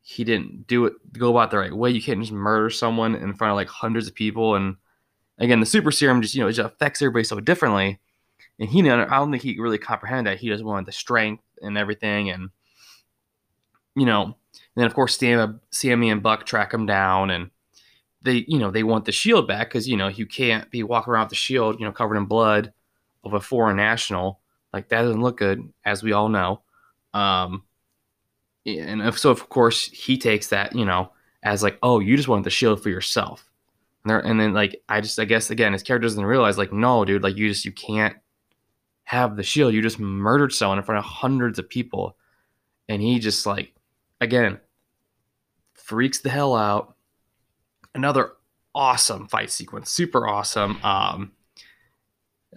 he 0.08 0.22
didn't 0.22 0.68
do 0.68 0.84
it, 0.84 0.92
go 1.18 1.30
about 1.30 1.50
the 1.50 1.58
right 1.58 1.74
way. 1.74 1.90
You 1.90 2.00
can't 2.00 2.20
just 2.20 2.30
murder 2.30 2.70
someone 2.70 3.16
in 3.16 3.34
front 3.34 3.50
of 3.50 3.56
like 3.56 3.66
hundreds 3.66 4.06
of 4.06 4.14
people. 4.14 4.54
And 4.54 4.76
again, 5.38 5.58
the 5.58 5.66
super 5.66 5.90
serum 5.90 6.22
just, 6.22 6.32
you 6.32 6.40
know, 6.40 6.46
it 6.46 6.52
just 6.52 6.72
affects 6.74 7.02
everybody 7.02 7.24
so 7.24 7.40
differently. 7.40 7.98
And 8.60 8.68
he, 8.68 8.88
I 8.88 9.04
don't 9.04 9.32
think 9.32 9.42
he 9.42 9.58
really 9.58 9.78
comprehended 9.78 10.32
that. 10.32 10.38
He 10.38 10.46
just 10.46 10.62
wanted 10.62 10.86
the 10.86 10.92
strength 10.92 11.42
and 11.60 11.76
everything. 11.76 12.30
And, 12.30 12.50
you 13.96 14.06
know, 14.06 14.22
and 14.22 14.34
then 14.76 14.86
of 14.86 14.94
course 14.94 15.18
Sam, 15.18 15.60
Sammy 15.70 16.10
and 16.10 16.22
Buck 16.22 16.46
track 16.46 16.72
him 16.72 16.86
down, 16.86 17.30
and 17.30 17.50
they 18.22 18.44
you 18.46 18.58
know 18.58 18.70
they 18.70 18.84
want 18.84 19.06
the 19.06 19.12
shield 19.12 19.48
back 19.48 19.68
because 19.68 19.88
you 19.88 19.96
know 19.96 20.08
you 20.08 20.26
can't 20.26 20.70
be 20.70 20.82
walking 20.82 21.12
around 21.12 21.24
with 21.24 21.30
the 21.30 21.36
shield 21.36 21.80
you 21.80 21.86
know 21.86 21.92
covered 21.92 22.16
in 22.16 22.26
blood 22.26 22.72
of 23.24 23.34
a 23.34 23.40
foreign 23.40 23.76
national 23.76 24.40
like 24.72 24.88
that 24.88 25.02
doesn't 25.02 25.22
look 25.22 25.38
good 25.38 25.72
as 25.84 26.02
we 26.02 26.12
all 26.12 26.28
know. 26.28 26.60
Um, 27.14 27.64
and 28.66 29.14
so 29.14 29.30
of 29.30 29.48
course 29.48 29.86
he 29.86 30.18
takes 30.18 30.48
that 30.48 30.74
you 30.74 30.84
know 30.84 31.10
as 31.42 31.62
like 31.62 31.78
oh 31.82 32.00
you 32.00 32.16
just 32.16 32.28
want 32.28 32.44
the 32.44 32.50
shield 32.50 32.82
for 32.82 32.90
yourself 32.90 33.48
and, 34.04 34.12
and 34.12 34.40
then 34.40 34.52
like 34.52 34.82
i 34.88 35.00
just 35.00 35.18
i 35.18 35.24
guess 35.24 35.50
again 35.50 35.72
his 35.72 35.82
character 35.82 36.06
doesn't 36.06 36.24
realize 36.24 36.58
like 36.58 36.72
no 36.72 37.04
dude 37.04 37.22
like 37.22 37.36
you 37.36 37.48
just 37.48 37.64
you 37.64 37.72
can't 37.72 38.16
have 39.04 39.36
the 39.36 39.42
shield 39.42 39.72
you 39.72 39.80
just 39.80 40.00
murdered 40.00 40.52
someone 40.52 40.78
in 40.78 40.84
front 40.84 40.98
of 40.98 41.04
hundreds 41.04 41.58
of 41.58 41.68
people 41.68 42.16
and 42.88 43.00
he 43.00 43.18
just 43.18 43.46
like 43.46 43.72
again 44.20 44.58
freaks 45.86 46.18
the 46.18 46.28
hell 46.28 46.54
out. 46.56 46.96
Another 47.94 48.32
awesome 48.74 49.28
fight 49.28 49.50
sequence, 49.50 49.90
super 49.90 50.26
awesome. 50.26 50.78
Um, 50.82 51.32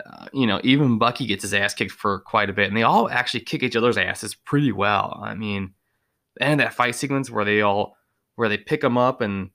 uh, 0.03 0.25
you 0.33 0.47
know, 0.47 0.59
even 0.63 0.97
Bucky 0.97 1.27
gets 1.27 1.43
his 1.43 1.53
ass 1.53 1.73
kicked 1.73 1.91
for 1.91 2.19
quite 2.19 2.49
a 2.49 2.53
bit, 2.53 2.67
and 2.67 2.75
they 2.75 2.83
all 2.83 3.09
actually 3.09 3.41
kick 3.41 3.63
each 3.63 3.75
other's 3.75 3.97
asses 3.97 4.33
pretty 4.33 4.71
well. 4.71 5.19
I 5.23 5.35
mean, 5.35 5.73
and 6.39 6.59
that 6.59 6.73
fight 6.73 6.95
sequence 6.95 7.29
where 7.29 7.45
they 7.45 7.61
all 7.61 7.95
where 8.35 8.49
they 8.49 8.57
pick 8.57 8.83
him 8.83 8.97
up 8.97 9.21
and 9.21 9.49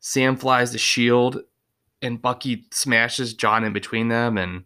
Sam 0.00 0.36
flies 0.36 0.72
the 0.72 0.78
shield 0.78 1.40
and 2.02 2.20
Bucky 2.20 2.66
smashes 2.72 3.34
John 3.34 3.64
in 3.64 3.72
between 3.72 4.08
them 4.08 4.36
and 4.38 4.64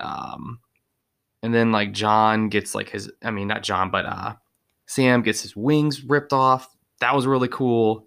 um 0.00 0.60
and 1.42 1.54
then 1.54 1.72
like 1.72 1.92
John 1.92 2.48
gets 2.48 2.74
like 2.74 2.88
his 2.90 3.10
I 3.22 3.30
mean 3.30 3.48
not 3.48 3.62
John 3.62 3.90
but 3.90 4.06
uh 4.06 4.34
Sam 4.86 5.22
gets 5.22 5.42
his 5.42 5.54
wings 5.54 6.02
ripped 6.02 6.32
off 6.32 6.74
that 7.00 7.14
was 7.14 7.26
really 7.26 7.48
cool. 7.48 8.06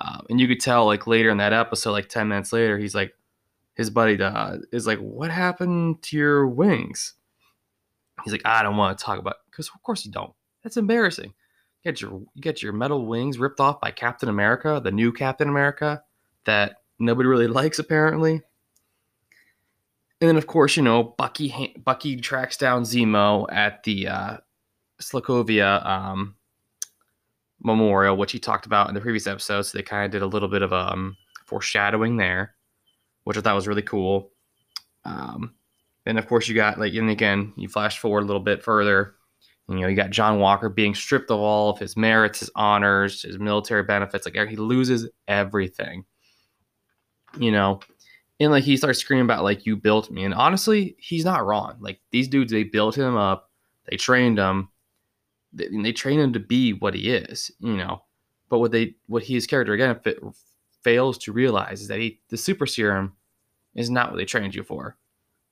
Um, 0.00 0.26
and 0.30 0.40
you 0.40 0.48
could 0.48 0.60
tell 0.60 0.86
like 0.86 1.06
later 1.06 1.30
in 1.30 1.38
that 1.38 1.52
episode, 1.52 1.92
like 1.92 2.08
10 2.08 2.28
minutes 2.28 2.52
later, 2.52 2.78
he's 2.78 2.94
like, 2.94 3.14
his 3.74 3.90
buddy 3.90 4.20
uh, 4.20 4.58
is 4.72 4.86
like, 4.86 4.98
what 4.98 5.30
happened 5.30 6.02
to 6.02 6.16
your 6.16 6.46
wings? 6.46 7.14
He's 8.24 8.32
like, 8.32 8.42
I 8.44 8.62
don't 8.62 8.76
want 8.76 8.98
to 8.98 9.04
talk 9.04 9.18
about 9.18 9.36
because 9.50 9.68
of 9.74 9.82
course 9.82 10.04
you 10.04 10.12
don't. 10.12 10.32
That's 10.62 10.76
embarrassing. 10.76 11.32
Get 11.84 12.00
your 12.00 12.12
you 12.12 12.42
get 12.42 12.62
your 12.62 12.72
metal 12.72 13.06
wings 13.06 13.38
ripped 13.38 13.60
off 13.60 13.80
by 13.80 13.90
Captain 13.90 14.28
America, 14.28 14.80
the 14.82 14.90
new 14.90 15.12
Captain 15.12 15.48
America 15.48 16.02
that 16.44 16.76
nobody 16.98 17.28
really 17.28 17.46
likes 17.60 17.78
apparently. 17.78 18.42
And 20.20 20.28
then 20.28 20.36
of 20.36 20.46
course, 20.46 20.76
you 20.76 20.82
know, 20.82 21.02
Bucky 21.02 21.74
Bucky 21.84 22.16
tracks 22.16 22.56
down 22.56 22.82
Zemo 22.82 23.46
at 23.50 23.82
the 23.84 24.08
uh 24.08 24.36
Sokovia 25.00 25.84
um 25.86 26.36
memorial, 27.62 28.16
which 28.16 28.32
he 28.32 28.38
talked 28.38 28.66
about 28.66 28.88
in 28.88 28.94
the 28.94 29.00
previous 29.00 29.26
episode. 29.26 29.62
So 29.62 29.78
they 29.78 29.82
kind 29.82 30.04
of 30.04 30.10
did 30.10 30.22
a 30.22 30.26
little 30.26 30.48
bit 30.48 30.62
of 30.62 30.72
um, 30.72 31.16
foreshadowing 31.46 32.16
there, 32.16 32.54
which 33.24 33.36
I 33.36 33.40
thought 33.40 33.54
was 33.54 33.68
really 33.68 33.82
cool. 33.82 34.30
Um, 35.04 35.54
and 36.06 36.18
of 36.18 36.26
course, 36.26 36.48
you 36.48 36.54
got 36.54 36.78
like, 36.78 36.94
and 36.94 37.10
again, 37.10 37.52
you 37.56 37.68
flash 37.68 37.98
forward 37.98 38.22
a 38.22 38.26
little 38.26 38.42
bit 38.42 38.62
further. 38.62 39.14
You 39.70 39.80
know, 39.82 39.86
you 39.86 39.94
got 39.94 40.10
John 40.10 40.40
Walker 40.40 40.68
being 40.68 40.96
stripped 40.96 41.30
of 41.30 41.38
all 41.38 41.70
of 41.70 41.78
his 41.78 41.96
merits, 41.96 42.40
his 42.40 42.50
honors, 42.56 43.22
his 43.22 43.38
military 43.38 43.84
benefits. 43.84 44.26
Like 44.26 44.48
he 44.48 44.56
loses 44.56 45.08
everything. 45.28 46.04
You 47.38 47.52
know, 47.52 47.78
and 48.40 48.50
like 48.50 48.64
he 48.64 48.76
starts 48.76 48.98
screaming 48.98 49.26
about 49.26 49.44
like 49.44 49.66
you 49.66 49.76
built 49.76 50.10
me. 50.10 50.24
And 50.24 50.34
honestly, 50.34 50.96
he's 50.98 51.24
not 51.24 51.46
wrong. 51.46 51.76
Like 51.78 52.00
these 52.10 52.26
dudes, 52.26 52.50
they 52.50 52.64
built 52.64 52.98
him 52.98 53.16
up, 53.16 53.48
they 53.88 53.96
trained 53.96 54.38
him, 54.38 54.70
they, 55.52 55.68
they 55.68 55.92
train 55.92 56.18
him 56.18 56.32
to 56.32 56.40
be 56.40 56.72
what 56.72 56.94
he 56.94 57.12
is, 57.12 57.52
you 57.60 57.76
know. 57.76 58.02
But 58.48 58.58
what 58.58 58.72
they 58.72 58.96
what 59.06 59.22
his 59.22 59.46
character 59.46 59.74
again 59.74 60.00
fa- 60.02 60.16
fails 60.82 61.16
to 61.18 61.32
realize 61.32 61.82
is 61.82 61.88
that 61.88 62.00
he, 62.00 62.20
the 62.28 62.36
super 62.36 62.66
serum 62.66 63.12
is 63.76 63.88
not 63.88 64.10
what 64.10 64.16
they 64.16 64.24
trained 64.24 64.56
you 64.56 64.64
for. 64.64 64.96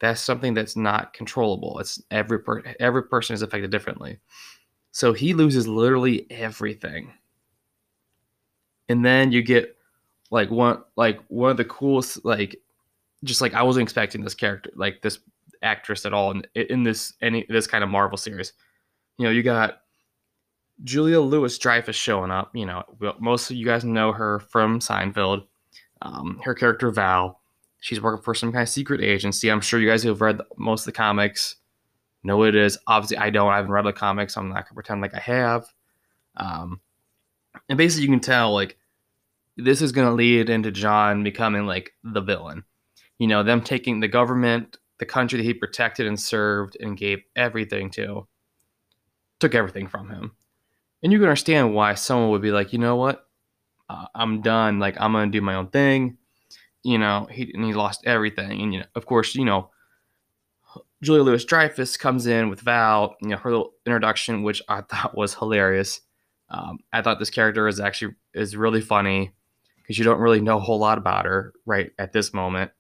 That's 0.01 0.21
something 0.21 0.55
that's 0.55 0.77
not 0.77 1.13
controllable. 1.13 1.79
It's 1.81 2.03
every 2.11 2.39
per, 2.39 2.63
every 2.79 3.05
person 3.05 3.35
is 3.35 3.43
affected 3.43 3.71
differently. 3.71 4.19
So 4.93 5.13
he 5.13 5.35
loses 5.35 5.67
literally 5.67 6.27
everything. 6.31 7.13
And 8.89 9.05
then 9.05 9.33
you 9.33 9.43
get 9.43 9.77
like 10.31 10.51
one 10.51 10.83
like 10.97 11.21
one 11.29 11.51
of 11.51 11.57
the 11.57 11.65
coolest 11.65 12.25
like 12.25 12.57
just 13.25 13.41
like 13.41 13.55
I 13.55 13.63
wasn't 13.63 13.83
expecting 13.83 14.23
this 14.23 14.35
character 14.35 14.71
like 14.77 15.03
this 15.03 15.19
actress 15.63 16.07
at 16.07 16.13
all 16.13 16.31
in, 16.31 16.45
in 16.55 16.83
this 16.83 17.15
any 17.21 17.45
this 17.49 17.67
kind 17.67 17.83
of 17.83 17.91
Marvel 17.91 18.17
series. 18.17 18.53
You 19.19 19.25
know, 19.25 19.31
you 19.31 19.43
got 19.43 19.83
Julia 20.85 21.21
Louis 21.21 21.57
Dreyfus 21.59 21.97
showing 21.97 22.31
up. 22.31 22.55
You 22.55 22.67
know, 22.67 22.85
most 23.19 23.51
of 23.51 23.57
you 23.57 23.67
guys 23.67 23.85
know 23.85 24.13
her 24.13 24.39
from 24.39 24.81
Seinfeld. 24.81 25.45
Um, 26.01 26.41
her 26.45 26.55
character 26.55 26.93
Val, 26.93 27.38
she's 27.81 28.01
working 28.01 28.23
for 28.23 28.35
some 28.35 28.53
kind 28.53 28.63
of 28.63 28.69
secret 28.69 29.01
agency. 29.01 29.51
I'm 29.51 29.61
sure 29.61 29.81
you 29.81 29.89
guys 29.89 30.03
who 30.03 30.09
have 30.11 30.21
read 30.21 30.41
most 30.57 30.83
of 30.83 30.87
the 30.87 30.93
comics 30.93 31.57
know 32.23 32.37
what 32.37 32.49
it 32.49 32.57
is. 32.57 32.79
Obviously, 32.87 33.17
I 33.17 33.31
don't. 33.31 33.53
I 33.53 33.57
haven't 33.57 33.71
read 33.71 33.85
the 33.85 33.93
comics. 33.93 34.35
So 34.35 34.41
I'm 34.41 34.49
not 34.49 34.65
gonna 34.65 34.75
pretend 34.75 35.01
like 35.01 35.15
I 35.15 35.21
have. 35.21 35.67
Um, 36.37 36.81
and 37.69 37.79
basically, 37.79 38.05
you 38.05 38.11
can 38.11 38.21
tell 38.21 38.53
like 38.53 38.77
this 39.57 39.83
is 39.83 39.93
gonna 39.93 40.15
lead 40.15 40.51
into 40.51 40.71
John 40.71 41.25
becoming 41.25 41.67
like 41.67 41.93
the 42.05 42.21
villain. 42.21 42.65
You 43.19 43.27
know, 43.27 43.43
them 43.43 43.63
taking 43.63 44.01
the 44.01 44.09
government, 44.09 44.79
the 44.99 45.07
country 45.07 45.39
that 45.39 45.45
he 45.45 45.55
protected 45.55 46.07
and 46.07 46.19
served 46.19 46.77
and 46.81 46.97
gave 46.97 47.23
everything 47.35 47.91
to, 47.91 48.29
took 49.41 49.55
everything 49.55 49.89
from 49.89 50.09
him 50.09 50.33
and 51.03 51.13
you 51.13 51.19
can 51.19 51.29
understand 51.29 51.75
why 51.75 51.95
someone 51.95 52.31
would 52.31 52.43
be 52.43 52.51
like, 52.51 52.73
you 52.73 52.79
know 52.79 52.97
what, 52.97 53.27
uh, 53.89 54.07
I'm 54.15 54.43
done. 54.43 54.79
Like 54.79 55.01
I'm 55.01 55.13
gonna 55.13 55.31
do 55.31 55.41
my 55.41 55.55
own 55.55 55.69
thing. 55.69 56.18
You 56.89 56.97
know, 56.97 57.29
he 57.31 57.51
and 57.53 57.67
he 57.67 57.75
lost 57.75 58.07
everything. 58.07 58.63
And 58.63 58.73
you 58.73 58.81
know, 58.81 58.87
of 58.95 59.05
course, 59.05 59.35
you 59.35 59.45
know, 59.45 59.69
Julia 61.03 61.23
Louis 61.23 61.45
Dreyfus 61.45 61.99
comes 61.99 62.27
in 62.27 62.49
with 62.49 62.63
Val. 62.63 63.15
You 63.21 63.29
know, 63.29 63.37
her 63.37 63.51
little 63.51 63.75
introduction, 63.85 64.43
which 64.43 64.63
I 64.71 64.81
thought 64.91 65.15
was 65.15 65.35
hilarious. 65.35 66.01
Um, 66.49 66.79
I 66.91 67.03
thought 67.03 67.19
this 67.19 67.29
character 67.29 67.69
is 67.69 67.79
actually 67.79 68.15
is 68.33 68.57
really 68.57 68.81
funny 68.81 69.33
because 69.77 69.99
you 69.99 70.05
don't 70.05 70.19
really 70.19 70.41
know 70.41 70.57
a 70.57 70.61
whole 70.61 70.79
lot 70.79 70.97
about 70.97 71.27
her 71.27 71.53
right 71.67 71.91
at 71.99 72.15
this 72.15 72.33
moment. 72.33 72.71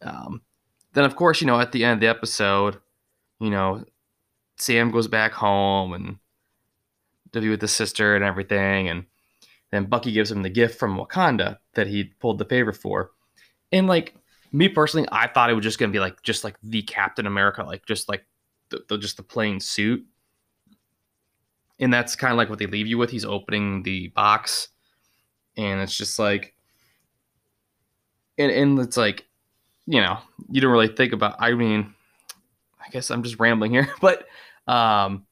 Um, 0.00 0.42
then 0.92 1.02
of 1.02 1.16
course, 1.16 1.40
you 1.40 1.48
know, 1.48 1.58
at 1.58 1.72
the 1.72 1.84
end 1.84 1.94
of 1.94 2.00
the 2.00 2.06
episode, 2.06 2.78
you 3.40 3.50
know, 3.50 3.84
Sam 4.58 4.92
goes 4.92 5.08
back 5.08 5.32
home 5.32 5.92
and 5.92 6.18
to 7.32 7.40
be 7.40 7.48
with 7.48 7.60
his 7.60 7.72
sister 7.72 8.14
and 8.14 8.24
everything. 8.24 8.88
And 8.88 9.06
then 9.70 9.86
Bucky 9.86 10.12
gives 10.12 10.30
him 10.30 10.42
the 10.42 10.50
gift 10.50 10.78
from 10.78 10.96
Wakanda 10.96 11.58
that 11.74 11.86
he 11.86 12.04
pulled 12.04 12.38
the 12.38 12.44
favor 12.44 12.72
for. 12.72 13.10
And 13.72 13.86
like 13.86 14.14
me 14.52 14.68
personally, 14.68 15.08
I 15.10 15.26
thought 15.26 15.50
it 15.50 15.54
was 15.54 15.64
just 15.64 15.78
gonna 15.78 15.92
be 15.92 16.00
like 16.00 16.22
just 16.22 16.44
like 16.44 16.56
the 16.62 16.82
Captain 16.82 17.26
America, 17.26 17.62
like 17.62 17.84
just 17.86 18.08
like 18.08 18.24
the, 18.70 18.82
the 18.88 18.98
just 18.98 19.16
the 19.16 19.22
plain 19.22 19.60
suit. 19.60 20.04
And 21.78 21.92
that's 21.92 22.16
kind 22.16 22.32
of 22.32 22.38
like 22.38 22.48
what 22.48 22.58
they 22.58 22.66
leave 22.66 22.86
you 22.86 22.96
with. 22.96 23.10
He's 23.10 23.24
opening 23.24 23.82
the 23.82 24.08
box, 24.08 24.68
and 25.58 25.80
it's 25.80 25.94
just 25.94 26.18
like, 26.18 26.54
and 28.38 28.50
and 28.50 28.78
it's 28.78 28.96
like, 28.96 29.26
you 29.86 30.00
know, 30.00 30.18
you 30.50 30.62
don't 30.62 30.72
really 30.72 30.88
think 30.88 31.12
about. 31.12 31.36
I 31.38 31.52
mean, 31.52 31.92
I 32.80 32.88
guess 32.88 33.10
I'm 33.10 33.22
just 33.22 33.38
rambling 33.38 33.72
here, 33.72 33.92
but 34.00 34.26
um, 34.66 35.26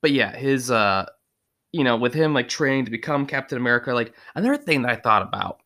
but 0.00 0.10
yeah, 0.10 0.36
his 0.36 0.70
uh 0.72 1.06
you 1.76 1.84
know, 1.84 1.96
with 1.96 2.14
him 2.14 2.32
like 2.32 2.48
training 2.48 2.86
to 2.86 2.90
become 2.90 3.26
Captain 3.26 3.58
America, 3.58 3.92
like 3.92 4.14
another 4.34 4.56
thing 4.56 4.82
that 4.82 4.90
I 4.90 4.96
thought 4.96 5.20
about 5.20 5.60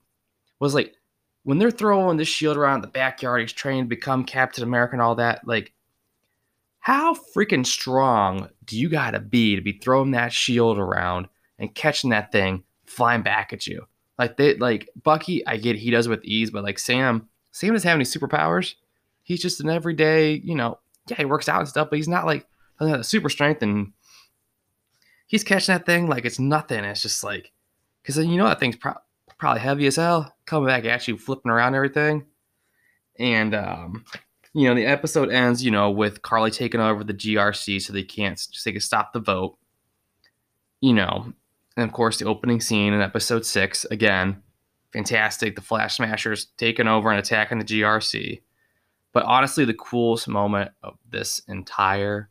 was 0.59 0.75
like 0.75 0.95
when 1.45 1.59
they're 1.59 1.71
throwing 1.71 2.17
the 2.17 2.25
shield 2.25 2.57
around 2.57 2.81
the 2.81 2.88
backyard, 2.88 3.40
he's 3.40 3.52
training 3.52 3.85
to 3.85 3.88
become 3.88 4.25
Captain 4.25 4.64
America 4.64 4.95
and 4.95 5.02
all 5.02 5.14
that, 5.14 5.47
like 5.47 5.73
how 6.81 7.14
freaking 7.14 7.64
strong 7.64 8.49
do 8.64 8.76
you 8.76 8.88
gotta 8.88 9.21
be 9.21 9.55
to 9.55 9.62
be 9.62 9.73
throwing 9.73 10.11
that 10.11 10.33
shield 10.33 10.79
around 10.79 11.29
and 11.61 11.75
catching 11.76 12.11
that 12.11 12.33
thing 12.33 12.64
flying 12.87 13.23
back 13.23 13.52
at 13.52 13.69
you? 13.69 13.87
Like 14.19 14.37
they 14.37 14.57
like 14.57 14.88
Bucky, 15.00 15.47
I 15.47 15.59
get 15.59 15.76
he 15.76 15.93
does 15.93 16.09
it 16.09 16.11
with 16.11 16.25
ease, 16.25 16.50
but 16.50 16.64
like 16.64 16.81
Sam, 16.81 17.29
Sam 17.52 17.73
doesn't 17.73 17.88
have 17.88 17.95
any 17.95 18.05
superpowers. 18.05 18.75
He's 19.23 19.40
just 19.40 19.61
an 19.61 19.71
everyday, 19.71 20.35
you 20.35 20.57
know, 20.57 20.81
yeah, 21.09 21.19
he 21.19 21.25
works 21.25 21.49
out 21.49 21.61
and 21.61 21.69
stuff, 21.69 21.88
but 21.88 21.99
he's 21.99 22.09
not 22.09 22.26
like 22.26 22.49
doesn't 22.81 22.90
have 22.90 23.00
the 23.00 23.05
super 23.05 23.29
strength 23.29 23.62
and 23.62 23.93
he's 25.31 25.45
catching 25.45 25.73
that 25.73 25.87
thing 25.87 26.09
like 26.09 26.25
it's 26.25 26.41
nothing. 26.41 26.83
It's 26.83 27.03
just 27.03 27.23
like, 27.23 27.53
because 28.03 28.19
you 28.19 28.37
know 28.37 28.49
that 28.49 28.59
thing's 28.59 28.75
pro- 28.75 28.95
probably 29.39 29.61
heavy 29.61 29.87
as 29.87 29.95
hell, 29.95 30.35
coming 30.45 30.67
back 30.67 30.85
at 30.85 31.07
you, 31.07 31.17
flipping 31.17 31.53
around 31.53 31.77
everything. 31.77 32.27
And, 33.17 33.55
um, 33.55 34.05
you 34.55 34.67
know, 34.69 34.75
the 34.75 34.87
episode 34.87 35.31
ends, 35.31 35.65
you 35.65 35.71
know, 35.71 35.89
with 35.89 36.23
Karli 36.23 36.51
taking 36.51 36.81
over 36.81 37.05
the 37.05 37.15
GRC 37.15 37.81
so 37.81 37.93
they 37.93 38.03
can't, 38.03 38.41
so 38.41 38.51
they 38.65 38.73
can 38.73 38.81
stop 38.81 39.13
the 39.13 39.21
vote. 39.21 39.57
You 40.81 40.95
know, 40.95 41.33
and 41.77 41.89
of 41.89 41.93
course, 41.93 42.19
the 42.19 42.25
opening 42.25 42.61
scene 42.61 42.93
in 42.93 43.01
episode 43.01 43.47
six, 43.47 43.85
again, 43.85 44.43
fantastic. 44.93 45.55
The 45.55 45.63
Flag 45.63 45.93
Smashers 45.93 46.47
taking 46.57 46.89
over 46.89 47.09
and 47.09 47.21
attacking 47.21 47.59
the 47.61 47.65
GRC. 47.65 48.41
But 49.13 49.27
honestly, 49.27 49.65
the 49.65 49.75
coolest 49.75 50.27
moment 50.27 50.73
of 50.83 50.97
this 51.09 51.41
entire 51.47 52.31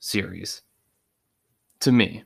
series 0.00 0.62
to 1.84 1.92
me 1.92 2.24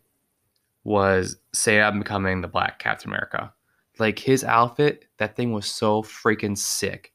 was 0.85 1.37
Sam 1.53 1.99
becoming 1.99 2.41
the 2.41 2.49
Black 2.49 2.79
Captain 2.79 3.11
America. 3.11 3.53
Like 3.99 4.19
his 4.19 4.45
outfit, 4.45 5.07
that 5.19 5.37
thing 5.37 5.53
was 5.53 5.67
so 5.67 6.03
freaking 6.03 6.57
sick. 6.57 7.13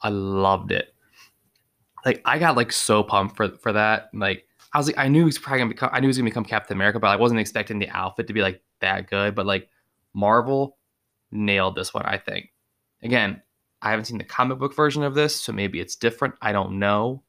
I 0.00 0.08
loved 0.08 0.72
it. 0.72 0.94
Like 2.04 2.22
I 2.24 2.38
got 2.38 2.56
like 2.56 2.72
so 2.72 3.02
pumped 3.02 3.36
for 3.36 3.50
for 3.58 3.72
that. 3.72 4.10
Like 4.14 4.46
I 4.72 4.78
was 4.78 4.86
like, 4.86 4.98
I 4.98 5.08
knew 5.08 5.20
he 5.20 5.24
was 5.26 5.38
probably 5.38 5.58
gonna 5.58 5.68
become 5.68 5.90
I 5.92 6.00
knew 6.00 6.06
he 6.06 6.08
was 6.08 6.18
gonna 6.18 6.30
become 6.30 6.44
Captain 6.44 6.76
America, 6.76 6.98
but 6.98 7.08
I 7.08 7.16
wasn't 7.16 7.40
expecting 7.40 7.78
the 7.78 7.90
outfit 7.90 8.26
to 8.28 8.32
be 8.32 8.42
like 8.42 8.62
that 8.80 9.08
good. 9.10 9.34
But 9.34 9.46
like 9.46 9.68
Marvel 10.14 10.78
nailed 11.30 11.74
this 11.74 11.92
one, 11.92 12.06
I 12.06 12.16
think. 12.16 12.52
Again, 13.02 13.42
I 13.82 13.90
haven't 13.90 14.06
seen 14.06 14.18
the 14.18 14.24
comic 14.24 14.58
book 14.58 14.74
version 14.74 15.02
of 15.02 15.14
this, 15.14 15.36
so 15.36 15.52
maybe 15.52 15.80
it's 15.80 15.96
different. 15.96 16.34
I 16.40 16.52
don't 16.52 16.78
know. 16.78 17.22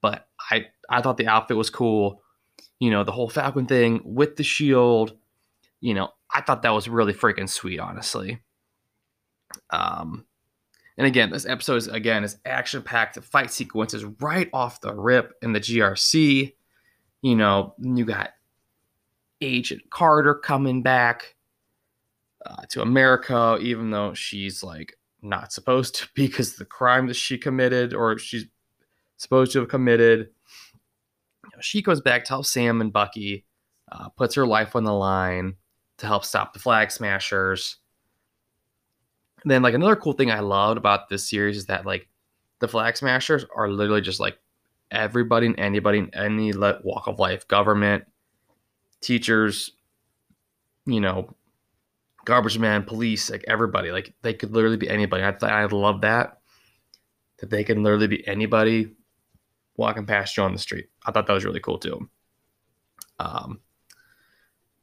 But 0.00 0.28
I 0.50 0.66
I 0.88 1.02
thought 1.02 1.16
the 1.16 1.26
outfit 1.26 1.56
was 1.56 1.70
cool 1.70 2.22
you 2.78 2.90
know, 2.90 3.04
the 3.04 3.12
whole 3.12 3.28
Falcon 3.28 3.66
thing 3.66 4.00
with 4.04 4.36
the 4.36 4.42
shield. 4.42 5.16
You 5.80 5.94
know, 5.94 6.10
I 6.32 6.42
thought 6.42 6.62
that 6.62 6.70
was 6.70 6.88
really 6.88 7.14
freaking 7.14 7.48
sweet, 7.48 7.80
honestly. 7.80 8.40
Um, 9.70 10.26
and 10.96 11.06
again, 11.06 11.30
this 11.30 11.46
episode 11.46 11.76
is 11.76 11.88
again 11.88 12.24
is 12.24 12.36
action 12.44 12.82
packed. 12.82 13.14
The 13.14 13.22
fight 13.22 13.50
sequences 13.50 14.04
right 14.20 14.50
off 14.52 14.80
the 14.80 14.94
rip 14.94 15.32
in 15.42 15.52
the 15.52 15.60
GRC. 15.60 16.54
You 17.22 17.36
know, 17.36 17.74
you 17.78 18.04
got 18.04 18.30
Agent 19.40 19.82
Carter 19.90 20.34
coming 20.34 20.82
back 20.82 21.36
uh, 22.44 22.62
to 22.70 22.82
America, 22.82 23.58
even 23.60 23.90
though 23.90 24.14
she's 24.14 24.62
like 24.62 24.98
not 25.22 25.52
supposed 25.52 25.94
to 25.96 26.08
because 26.14 26.56
the 26.56 26.64
crime 26.64 27.06
that 27.06 27.16
she 27.16 27.38
committed 27.38 27.94
or 27.94 28.18
she's 28.18 28.46
supposed 29.16 29.52
to 29.52 29.60
have 29.60 29.68
committed 29.68 30.30
she 31.60 31.82
goes 31.82 32.00
back 32.00 32.24
to 32.24 32.30
help 32.30 32.46
Sam 32.46 32.80
and 32.80 32.92
Bucky, 32.92 33.44
uh, 33.90 34.08
puts 34.10 34.34
her 34.34 34.46
life 34.46 34.76
on 34.76 34.84
the 34.84 34.92
line 34.92 35.54
to 35.98 36.06
help 36.06 36.24
stop 36.24 36.52
the 36.52 36.58
Flag 36.58 36.90
Smashers. 36.90 37.76
Then, 39.44 39.62
like 39.62 39.74
another 39.74 39.96
cool 39.96 40.12
thing 40.12 40.30
I 40.30 40.40
loved 40.40 40.78
about 40.78 41.08
this 41.08 41.28
series 41.28 41.56
is 41.56 41.66
that 41.66 41.86
like 41.86 42.08
the 42.60 42.68
Flag 42.68 42.96
Smashers 42.96 43.44
are 43.54 43.68
literally 43.68 44.00
just 44.00 44.20
like 44.20 44.38
everybody 44.90 45.46
and 45.46 45.58
anybody 45.58 45.98
in 45.98 46.14
any 46.14 46.52
walk 46.52 47.06
of 47.06 47.18
life, 47.18 47.48
government, 47.48 48.04
teachers, 49.00 49.72
you 50.86 51.00
know, 51.00 51.34
garbage 52.24 52.58
man, 52.58 52.82
police, 52.82 53.30
like 53.30 53.44
everybody. 53.48 53.90
Like 53.90 54.14
they 54.22 54.34
could 54.34 54.52
literally 54.52 54.76
be 54.76 54.88
anybody. 54.88 55.22
I 55.22 55.34
I 55.42 55.64
love 55.66 56.02
that 56.02 56.40
that 57.38 57.50
they 57.50 57.64
can 57.64 57.82
literally 57.82 58.06
be 58.06 58.26
anybody 58.28 58.94
walking 59.76 60.06
past 60.06 60.36
you 60.36 60.42
on 60.42 60.52
the 60.52 60.58
street. 60.58 60.88
I 61.04 61.12
thought 61.12 61.26
that 61.26 61.32
was 61.32 61.44
really 61.44 61.60
cool 61.60 61.78
too. 61.78 62.08
Um, 63.18 63.60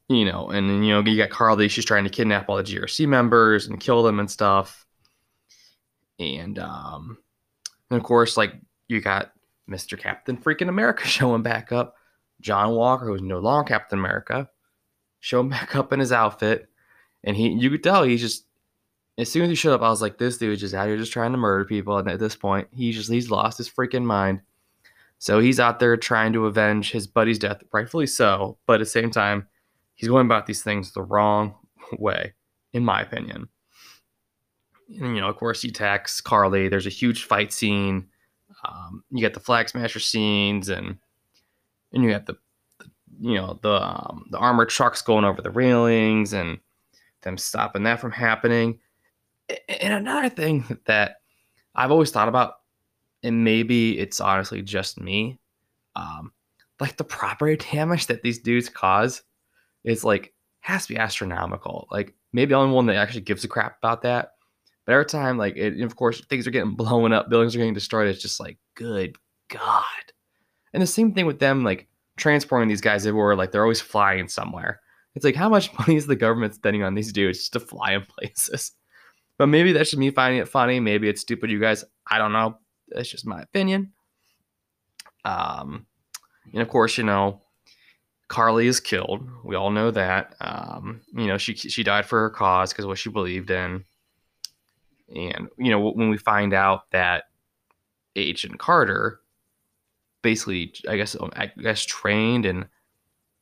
you 0.09 0.25
know, 0.25 0.49
and 0.49 0.69
then, 0.69 0.83
you 0.83 0.93
know, 0.93 1.09
you 1.09 1.17
got 1.17 1.29
Karli, 1.29 1.67
she's 1.67 1.85
trying 1.85 2.05
to 2.05 2.09
kidnap 2.09 2.49
all 2.49 2.57
the 2.57 2.63
GRC 2.63 3.07
members 3.07 3.67
and 3.67 3.79
kill 3.79 4.03
them 4.03 4.19
and 4.19 4.31
stuff. 4.31 4.85
And, 6.19 6.57
um, 6.59 7.17
and 7.89 7.97
of 7.97 8.03
course, 8.03 8.37
like 8.37 8.53
you 8.87 9.01
got 9.01 9.31
Mr. 9.69 9.99
Captain 9.99 10.37
freaking 10.37 10.69
America 10.69 11.05
showing 11.07 11.43
back 11.43 11.71
up. 11.71 11.95
John 12.39 12.71
Walker, 12.71 13.07
who's 13.07 13.21
no 13.21 13.39
longer 13.39 13.67
Captain 13.67 13.97
America, 13.99 14.49
showing 15.19 15.49
back 15.49 15.75
up 15.75 15.91
in 15.91 15.99
his 15.99 16.11
outfit. 16.11 16.69
And 17.23 17.35
he, 17.35 17.49
you 17.49 17.69
could 17.69 17.83
tell 17.83 18.03
he's 18.03 18.21
just, 18.21 18.45
as 19.17 19.31
soon 19.31 19.43
as 19.43 19.49
he 19.49 19.55
showed 19.55 19.73
up, 19.73 19.81
I 19.81 19.89
was 19.89 20.01
like, 20.01 20.19
this 20.19 20.37
dude's 20.37 20.61
just 20.61 20.75
out 20.75 20.87
here 20.87 20.97
just 20.97 21.11
trying 21.11 21.31
to 21.31 21.37
murder 21.37 21.65
people. 21.65 21.97
And 21.97 22.07
at 22.07 22.19
this 22.19 22.35
point, 22.35 22.67
he 22.71 22.91
just, 22.91 23.11
he's 23.11 23.31
lost 23.31 23.57
his 23.57 23.69
freaking 23.69 24.03
mind. 24.03 24.41
So 25.19 25.39
he's 25.39 25.59
out 25.59 25.79
there 25.79 25.97
trying 25.97 26.33
to 26.33 26.45
avenge 26.45 26.91
his 26.91 27.07
buddy's 27.07 27.39
death, 27.39 27.63
rightfully 27.73 28.07
so. 28.07 28.57
But 28.67 28.75
at 28.75 28.79
the 28.79 28.85
same 28.85 29.09
time, 29.09 29.47
he's 29.95 30.09
going 30.09 30.25
about 30.25 30.45
these 30.45 30.61
things 30.61 30.91
the 30.91 31.01
wrong 31.01 31.55
way, 31.97 32.33
in 32.73 32.85
my 32.85 33.01
opinion. 33.01 33.49
And, 34.89 35.15
you 35.15 35.21
know, 35.21 35.27
of 35.27 35.35
course, 35.35 35.61
he 35.61 35.69
attacks 35.69 36.21
Karli. 36.21 36.69
There's 36.69 36.87
a 36.87 36.91
huge 36.91 37.25
fight 37.25 37.51
scene. 37.51 38.07
Um, 38.67 39.03
you 39.11 39.21
get 39.21 39.33
the 39.33 39.39
flag 39.39 39.69
smasher 39.69 39.99
scenes, 39.99 40.69
and 40.69 40.97
and 41.93 42.03
you 42.03 42.11
have 42.13 42.25
the, 42.25 42.37
the 42.79 42.89
you 43.19 43.35
know 43.35 43.59
the 43.61 43.81
um, 43.81 44.25
the 44.31 44.37
armored 44.37 44.69
trucks 44.69 45.01
going 45.01 45.25
over 45.25 45.41
the 45.41 45.51
railings, 45.51 46.33
and 46.33 46.57
them 47.21 47.37
stopping 47.37 47.83
that 47.83 47.99
from 47.99 48.11
happening. 48.11 48.79
And 49.67 49.93
another 49.93 50.29
thing 50.29 50.79
that 50.85 51.17
I've 51.75 51.91
always 51.91 52.11
thought 52.11 52.29
about, 52.29 52.55
and 53.27 53.43
maybe 53.43 53.99
it's 53.99 54.19
honestly 54.19 54.61
just 54.61 54.99
me, 54.99 55.39
um, 55.95 56.31
like 56.79 56.97
the 56.97 57.03
property 57.03 57.55
damage 57.71 58.07
that 58.07 58.23
these 58.23 58.39
dudes 58.39 58.69
cause 58.69 59.21
is 59.83 60.03
like 60.03 60.33
has 60.61 60.87
to 60.87 60.93
be 60.93 60.99
astronomical. 60.99 61.87
Like 61.91 62.15
maybe 62.33 62.53
only 62.53 62.73
one 62.73 62.85
that 62.87 62.95
actually 62.95 63.21
gives 63.21 63.43
a 63.43 63.47
crap 63.47 63.77
about 63.77 64.01
that. 64.03 64.31
But 64.85 64.93
every 64.93 65.05
time, 65.05 65.37
like, 65.37 65.57
it, 65.57 65.81
of 65.81 65.95
course, 65.97 66.21
things 66.25 66.47
are 66.47 66.51
getting 66.51 66.75
blown 66.75 67.11
up, 67.11 67.29
buildings 67.29 67.55
are 67.55 67.59
getting 67.59 67.73
destroyed. 67.73 68.07
It's 68.07 68.21
just 68.21 68.39
like, 68.39 68.57
good 68.75 69.15
God. 69.49 69.83
And 70.73 70.81
the 70.81 70.87
same 70.87 71.13
thing 71.13 71.25
with 71.25 71.39
them, 71.39 71.63
like 71.63 71.87
transporting 72.15 72.69
these 72.69 72.81
guys 72.81 73.05
everywhere, 73.05 73.35
like 73.35 73.51
they're 73.51 73.63
always 73.63 73.81
flying 73.81 74.27
somewhere. 74.27 74.81
It's 75.15 75.25
like, 75.25 75.35
how 75.35 75.49
much 75.49 75.77
money 75.79 75.95
is 75.95 76.07
the 76.07 76.15
government 76.15 76.55
spending 76.55 76.83
on 76.83 76.95
these 76.95 77.11
dudes 77.11 77.39
just 77.39 77.53
to 77.53 77.59
fly 77.59 77.93
in 77.93 78.03
places? 78.03 78.71
But 79.37 79.47
maybe 79.47 79.71
that's 79.71 79.91
just 79.91 79.99
me 79.99 80.09
finding 80.09 80.41
it 80.41 80.47
funny. 80.47 80.79
Maybe 80.79 81.09
it's 81.09 81.21
stupid, 81.21 81.51
you 81.51 81.59
guys. 81.59 81.83
I 82.09 82.17
don't 82.17 82.33
know. 82.33 82.57
That's 82.89 83.09
just 83.09 83.25
my 83.25 83.41
opinion. 83.41 83.93
Um, 85.25 85.85
and 86.53 86.61
of 86.61 86.69
course, 86.69 86.97
you 86.97 87.03
know, 87.03 87.41
Karli 88.27 88.67
is 88.67 88.79
killed. 88.79 89.27
We 89.43 89.55
all 89.55 89.71
know 89.71 89.91
that. 89.91 90.35
Um, 90.41 91.01
you 91.13 91.27
know, 91.27 91.37
she 91.37 91.55
she 91.55 91.83
died 91.83 92.05
for 92.05 92.19
her 92.21 92.29
cause 92.29 92.71
because 92.71 92.85
what 92.85 92.97
she 92.97 93.09
believed 93.09 93.51
in. 93.51 93.85
And 95.15 95.47
you 95.57 95.71
know, 95.71 95.79
when 95.79 96.09
we 96.09 96.17
find 96.17 96.53
out 96.53 96.91
that 96.91 97.25
Agent 98.15 98.59
Carter 98.59 99.21
basically, 100.21 100.73
I 100.89 100.97
guess, 100.97 101.15
I 101.15 101.51
guess 101.61 101.85
trained 101.85 102.45
and 102.45 102.67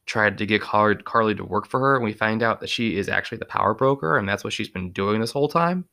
tried 0.05 0.37
to 0.37 0.45
get 0.45 0.61
Car- 0.61 0.93
Karli 0.93 1.33
to 1.35 1.43
work 1.43 1.65
for 1.67 1.79
her, 1.79 1.95
and 1.95 2.03
we 2.03 2.13
find 2.13 2.43
out 2.43 2.59
that 2.59 2.69
she 2.69 2.97
is 2.97 3.09
actually 3.09 3.39
the 3.39 3.45
power 3.45 3.73
broker, 3.73 4.17
and 4.17 4.29
that's 4.29 4.43
what 4.43 4.53
she's 4.53 4.69
been 4.69 4.91
doing 4.91 5.19
this 5.19 5.31
whole 5.31 5.47
time. 5.47 5.85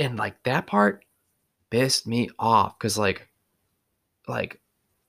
And 0.00 0.18
like 0.18 0.42
that 0.42 0.66
part 0.66 1.04
pissed 1.70 2.06
me 2.06 2.28
off 2.38 2.78
because 2.78 2.98
like, 2.98 3.28
like 4.28 4.60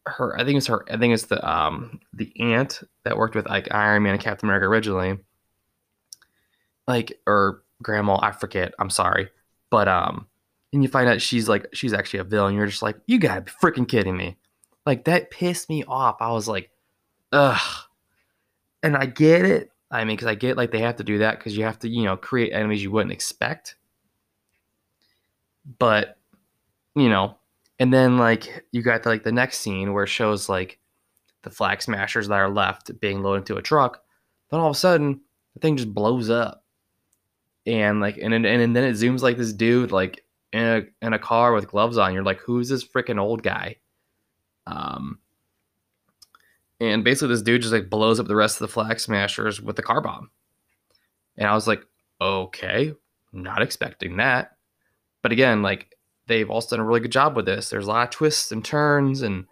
her 0.08 0.39
I 0.39 0.44
think 0.44 0.58
it's 0.58 0.68
her 0.68 0.86
I 0.91 0.98
think 0.98 1.13
it's 1.13 1.25
the 1.25 1.48
um 1.48 2.00
the 2.13 2.34
aunt 2.39 2.82
that 3.03 3.18
worked 3.18 3.36
with 3.36 3.48
like 3.48 3.74
Iron 3.74 4.03
Man 4.03 4.13
and 4.13 4.22
Captain 4.22 4.48
America 4.48 4.65
originally. 4.65 5.20
Like 6.88 7.20
or 7.27 7.63
grandma, 7.84 8.20
I 8.22 8.32
forget. 8.32 8.74
I'm 8.80 8.89
sorry. 8.89 9.30
But 9.70 9.88
um 9.88 10.27
and 10.74 10.82
you 10.82 10.89
find 10.89 11.10
out 11.10 11.22
she's 11.22 11.50
like 11.50 11.68
she's 11.74 11.94
actually 11.94 12.20
a 12.20 12.24
villain. 12.24 12.56
You're 12.56 12.68
just 12.68 12.82
like, 12.82 12.98
you 13.06 13.20
gotta 13.20 13.41
be 13.41 13.51
freaking 13.51 13.88
kidding 13.88 14.18
me. 14.18 14.38
Like 14.86 15.06
that 15.06 15.30
pissed 15.30 15.70
me 15.70 15.84
off. 15.88 16.18
I 16.20 16.32
was 16.32 16.48
like, 16.48 16.72
ugh. 17.32 17.86
And 18.84 18.98
I 18.98 19.06
get 19.06 19.46
it. 19.46 19.72
I 19.91 20.06
mean, 20.06 20.15
because 20.15 20.27
I 20.27 20.36
get 20.36 20.58
like 20.58 20.72
they 20.72 20.80
have 20.80 20.96
to 20.96 21.03
do 21.03 21.20
that 21.20 21.38
because 21.38 21.56
you 21.56 21.65
have 21.65 21.77
to, 21.80 21.89
you 21.89 22.03
know, 22.03 22.18
create 22.18 22.53
enemies 22.53 22.82
you 22.82 22.91
wouldn't 22.91 23.12
expect. 23.12 23.75
But, 25.77 26.18
you 26.96 27.10
know, 27.10 27.38
and 27.80 27.94
then 27.94 28.18
like 28.18 28.66
you 28.72 28.82
got 28.82 29.06
like 29.06 29.24
the 29.24 29.32
next 29.32 29.60
scene 29.60 29.94
where 29.94 30.04
it 30.04 30.10
shows 30.10 30.50
like 30.50 30.80
the 31.44 31.50
flag 31.50 31.82
smashers 31.82 32.28
that 32.28 32.36
are 32.36 32.50
left 32.50 33.00
being 33.00 33.24
loaded 33.24 33.40
into 33.40 33.58
a 33.58 33.62
truck. 33.62 34.04
Then 34.50 34.60
all 34.60 34.70
of 34.70 34.76
a 34.76 34.80
sudden 34.80 35.22
the 35.54 35.60
thing 35.60 35.78
just 35.78 35.94
blows 35.94 36.30
up. 36.30 36.64
And 37.66 38.00
like 38.00 38.18
and 38.18 38.34
and, 38.34 38.46
and 38.46 38.75
then 38.75 38.84
it 38.84 38.94
zooms 38.94 39.22
like 39.22 39.38
this 39.38 39.54
dude 39.54 39.92
like 39.92 40.24
in 40.51 40.64
a 40.64 41.06
in 41.06 41.14
a 41.14 41.20
car 41.20 41.54
with 41.54 41.70
gloves 41.70 41.98
on. 41.98 42.14
You're 42.14 42.24
like, 42.24 42.40
who's 42.40 42.70
this 42.70 42.84
freaking 42.84 43.20
old 43.20 43.44
guy? 43.44 43.77
Um 44.68 45.20
and 46.80 47.04
basically 47.04 47.30
this 47.30 47.44
dude 47.44 47.62
just 47.62 47.74
like 47.74 47.90
blows 47.90 48.20
up 48.20 48.27
the 48.27 48.36
rest 48.36 48.56
of 48.56 48.68
the 48.68 48.74
flag 48.74 49.00
smashers 49.00 49.62
with 49.62 49.75
the 49.75 49.84
car 49.84 50.01
bomb. 50.01 50.32
And 51.38 51.48
I 51.48 51.54
was 51.54 51.68
like, 51.68 51.86
okay, 52.20 52.94
not 53.32 53.62
expecting 53.62 54.18
that. 54.18 54.58
But 55.22 55.32
again, 55.32 55.62
like 55.62 55.96
they've 56.31 56.50
also 56.50 56.75
done 56.75 56.83
a 56.83 56.87
really 56.87 57.01
good 57.01 57.11
job 57.11 57.35
with 57.35 57.46
this. 57.46 57.70
There's 57.70 57.85
a 57.85 57.89
lot 57.89 58.07
of 58.07 58.09
twists 58.09 58.51
and 58.51 58.63
turns, 58.63 59.22
and 59.22 59.46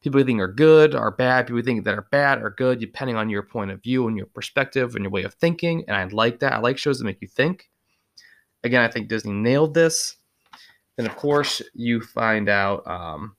people 0.00 0.18
who 0.18 0.26
think 0.26 0.40
are 0.40 0.48
good 0.48 0.94
are 0.94 1.10
bad. 1.10 1.46
People 1.46 1.58
who 1.58 1.62
think 1.62 1.84
that 1.84 1.98
are 1.98 2.08
bad 2.10 2.42
are 2.42 2.50
good, 2.50 2.80
depending 2.80 3.16
on 3.16 3.28
your 3.28 3.42
point 3.42 3.70
of 3.70 3.82
view 3.82 4.08
and 4.08 4.16
your 4.16 4.26
perspective 4.26 4.94
and 4.94 5.04
your 5.04 5.10
way 5.10 5.24
of 5.24 5.34
thinking. 5.34 5.84
And 5.86 5.96
I 5.96 6.04
like 6.04 6.40
that. 6.40 6.54
I 6.54 6.58
like 6.58 6.78
shows 6.78 6.98
that 6.98 7.04
make 7.04 7.20
you 7.20 7.28
think. 7.28 7.68
Again, 8.64 8.82
I 8.82 8.88
think 8.88 9.08
Disney 9.08 9.32
nailed 9.32 9.74
this. 9.74 10.16
Then, 10.96 11.06
of 11.06 11.16
course, 11.16 11.60
you 11.74 12.00
find 12.00 12.48
out, 12.48 12.86
um, 12.86 13.36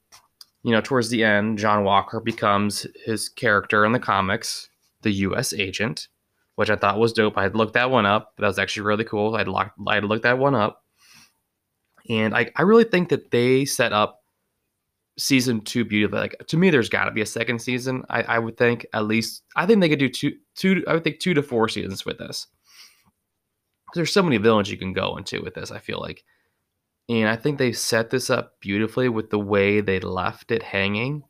you 0.61 0.71
know, 0.71 0.81
towards 0.81 1.09
the 1.09 1.23
end, 1.23 1.57
John 1.57 1.83
Walker 1.83 2.19
becomes 2.19 2.85
his 3.03 3.27
character 3.27 3.85
in 3.85 3.91
the 3.91 3.99
comics, 3.99 4.69
the 5.01 5.11
U.S. 5.11 5.51
agent, 5.53 6.09
which 6.55 6.69
I 6.69 6.75
thought 6.75 6.99
was 6.99 7.13
dope. 7.13 7.37
I 7.37 7.43
had 7.43 7.55
looked 7.55 7.73
that 7.73 7.89
one 7.89 8.05
up. 8.05 8.33
That 8.37 8.45
was 8.47 8.59
actually 8.59 8.85
really 8.85 9.03
cool. 9.03 9.35
I'd, 9.35 9.47
locked, 9.47 9.79
I'd 9.87 10.03
looked 10.03 10.23
that 10.23 10.37
one 10.37 10.53
up. 10.53 10.83
And 12.10 12.36
I, 12.36 12.52
I 12.56 12.62
really 12.62 12.84
think 12.84 13.10
that 13.10 13.32
they 13.32 13.65
set 13.65 13.93
up 13.93 14.24
season 15.17 15.62
two 15.62 15.84
beautifully. 15.84 16.22
Like 16.22 16.38
to 16.48 16.58
me, 16.58 16.70
there's 16.70 16.89
got 16.89 17.06
to 17.06 17.12
be 17.12 17.22
a 17.22 17.26
second 17.26 17.60
season. 17.60 18.04
I, 18.10 18.24
I 18.24 18.39
would 18.39 18.58
think 18.58 18.86
at 18.93 19.06
least. 19.06 19.43
I 19.56 19.65
think 19.65 19.82
they 19.82 19.89
could 19.89 20.00
do 20.00 20.10
two 20.10 20.34
two. 20.56 20.84
I 20.88 20.93
would 20.93 21.04
think 21.04 21.20
two 21.20 21.34
to 21.34 21.43
four 21.43 21.67
seasons 21.70 22.06
with 22.06 22.17
this. 22.17 22.48
There's 23.93 24.12
so 24.12 24.24
many 24.24 24.38
villains 24.38 24.70
you 24.70 24.78
can 24.78 24.93
go 24.93 25.17
into 25.17 25.41
with 25.41 25.54
this. 25.54 25.72
I 25.72 25.80
feel 25.80 26.00
like, 26.00 26.24
and 27.10 27.28
I 27.30 27.36
think 27.36 27.58
they 27.58 27.72
set 27.72 28.10
this 28.10 28.30
up 28.30 28.60
beautifully 28.60 29.10
with 29.10 29.30
the 29.30 29.39
way 29.39 29.82
they 29.82 30.00
left 30.00 30.52
it 30.52 30.62
hanging, 30.62 31.24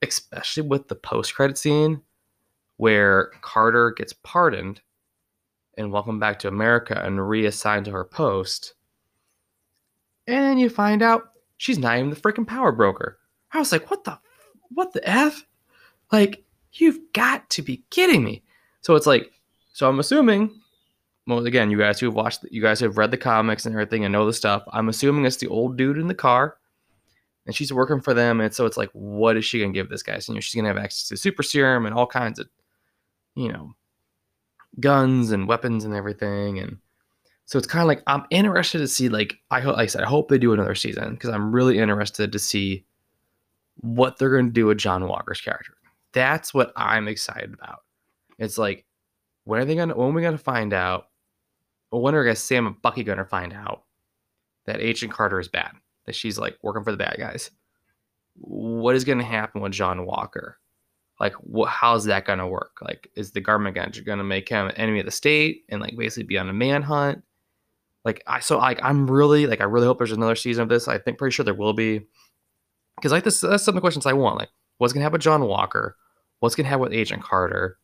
especially 0.00 0.64
with 0.64 0.88
the 0.88 0.94
post 0.94 1.34
credit 1.34 1.58
scene 1.58 2.02
where 2.78 3.30
Carter 3.42 3.92
gets 3.92 4.12
pardoned 4.12 4.80
and 5.76 5.92
welcome 5.92 6.18
back 6.18 6.38
to 6.40 6.48
America 6.48 7.00
and 7.04 7.28
reassigned 7.28 7.84
to 7.84 7.92
her 7.92 8.04
post 8.04 8.74
and 10.26 10.44
then 10.44 10.58
you 10.58 10.68
find 10.68 11.02
out 11.02 11.32
she's 11.56 11.78
not 11.78 11.96
even 11.98 12.10
the 12.10 12.16
freaking 12.16 12.46
power 12.46 12.72
broker. 12.72 13.18
I 13.52 13.58
was 13.58 13.72
like, 13.72 13.90
what 13.90 14.04
the, 14.04 14.18
what 14.70 14.92
the 14.92 15.08
f? 15.08 15.44
Like, 16.10 16.44
you've 16.74 17.00
got 17.12 17.48
to 17.50 17.62
be 17.62 17.84
kidding 17.90 18.24
me. 18.24 18.42
So 18.80 18.94
it's 18.94 19.06
like, 19.06 19.30
so 19.72 19.88
I'm 19.88 20.00
assuming. 20.00 20.58
Well, 21.26 21.46
again, 21.46 21.70
you 21.70 21.78
guys 21.78 22.00
who 22.00 22.06
have 22.06 22.14
watched, 22.14 22.44
you 22.50 22.60
guys 22.60 22.80
who 22.80 22.86
have 22.86 22.98
read 22.98 23.12
the 23.12 23.16
comics 23.16 23.64
and 23.64 23.74
everything 23.74 24.04
and 24.04 24.12
know 24.12 24.26
the 24.26 24.32
stuff. 24.32 24.64
I'm 24.72 24.88
assuming 24.88 25.24
it's 25.24 25.36
the 25.36 25.46
old 25.46 25.76
dude 25.76 25.98
in 25.98 26.08
the 26.08 26.14
car, 26.14 26.56
and 27.46 27.54
she's 27.54 27.72
working 27.72 28.00
for 28.00 28.12
them. 28.12 28.40
And 28.40 28.52
so 28.52 28.66
it's 28.66 28.76
like, 28.76 28.90
what 28.92 29.36
is 29.36 29.44
she 29.44 29.60
gonna 29.60 29.72
give 29.72 29.88
this 29.88 30.02
guy? 30.02 30.18
So, 30.18 30.32
you 30.32 30.36
know, 30.36 30.40
she's 30.40 30.56
gonna 30.56 30.66
have 30.68 30.78
access 30.78 31.08
to 31.08 31.16
super 31.16 31.44
serum 31.44 31.86
and 31.86 31.94
all 31.94 32.08
kinds 32.08 32.40
of, 32.40 32.48
you 33.36 33.52
know, 33.52 33.74
guns 34.80 35.30
and 35.30 35.46
weapons 35.46 35.84
and 35.84 35.94
everything. 35.94 36.58
And 36.58 36.78
so 37.46 37.58
it's 37.58 37.66
kind 37.66 37.82
of 37.82 37.88
like 37.88 38.02
I'm 38.06 38.24
interested 38.30 38.78
to 38.78 38.88
see 38.88 39.08
like 39.08 39.36
I 39.50 39.60
hope 39.60 39.76
like 39.76 39.84
I 39.84 39.86
said 39.86 40.02
I 40.02 40.08
hope 40.08 40.28
they 40.28 40.38
do 40.38 40.52
another 40.52 40.74
season 40.74 41.14
because 41.14 41.30
I'm 41.30 41.52
really 41.52 41.78
interested 41.78 42.32
to 42.32 42.38
see 42.38 42.84
what 43.76 44.18
they're 44.18 44.30
going 44.30 44.46
to 44.46 44.52
do 44.52 44.66
with 44.66 44.78
John 44.78 45.06
Walker's 45.06 45.40
character. 45.40 45.74
That's 46.12 46.54
what 46.54 46.72
I'm 46.76 47.08
excited 47.08 47.52
about. 47.54 47.80
It's 48.38 48.58
like 48.58 48.84
when 49.44 49.60
are 49.60 49.64
they 49.64 49.74
going 49.74 49.88
to 49.88 49.94
when 49.94 50.08
are 50.08 50.12
we 50.12 50.22
going 50.22 50.36
to 50.36 50.42
find 50.42 50.72
out 50.72 51.08
when 51.90 52.14
are 52.14 52.34
Sam 52.34 52.66
and 52.66 52.80
Bucky 52.80 53.04
going 53.04 53.18
to 53.18 53.24
find 53.24 53.52
out 53.52 53.84
that 54.66 54.80
Agent 54.80 55.12
Carter 55.12 55.38
is 55.38 55.48
bad? 55.48 55.72
That 56.06 56.14
she's 56.14 56.38
like 56.38 56.56
working 56.62 56.84
for 56.84 56.90
the 56.90 56.96
bad 56.96 57.16
guys. 57.18 57.50
What 58.34 58.96
is 58.96 59.04
going 59.04 59.18
to 59.18 59.24
happen 59.24 59.60
with 59.60 59.72
John 59.72 60.06
Walker? 60.06 60.58
Like, 61.20 61.34
what? 61.34 61.68
How's 61.68 62.04
that 62.06 62.24
going 62.24 62.38
to 62.38 62.46
work? 62.46 62.78
Like, 62.80 63.08
is 63.14 63.30
the 63.30 63.40
government 63.40 63.76
going 63.76 64.18
to 64.18 64.24
make 64.24 64.48
him 64.48 64.66
an 64.66 64.74
enemy 64.76 65.00
of 65.00 65.04
the 65.04 65.12
state 65.12 65.64
and 65.68 65.80
like 65.80 65.96
basically 65.96 66.24
be 66.24 66.38
on 66.38 66.48
a 66.48 66.52
manhunt? 66.52 67.22
Like 68.04 68.22
I 68.26 68.40
so 68.40 68.58
like 68.58 68.80
I'm 68.82 69.10
really 69.10 69.46
like 69.46 69.60
I 69.60 69.64
really 69.64 69.86
hope 69.86 69.98
there's 69.98 70.12
another 70.12 70.34
season 70.34 70.64
of 70.64 70.68
this. 70.68 70.88
I 70.88 70.98
think 70.98 71.18
pretty 71.18 71.34
sure 71.34 71.44
there 71.44 71.54
will 71.54 71.72
be. 71.72 72.00
Because 72.96 73.12
like 73.12 73.24
this 73.24 73.40
that's 73.40 73.62
some 73.62 73.72
of 73.72 73.76
the 73.76 73.80
questions 73.80 74.06
I 74.06 74.12
want. 74.12 74.38
Like 74.38 74.50
what's 74.78 74.92
gonna 74.92 75.04
happen 75.04 75.14
with 75.14 75.22
John 75.22 75.44
Walker? 75.44 75.96
What's 76.40 76.54
gonna 76.54 76.68
happen 76.68 76.82
with 76.82 76.92
Agent 76.92 77.22
Carter? 77.22 77.78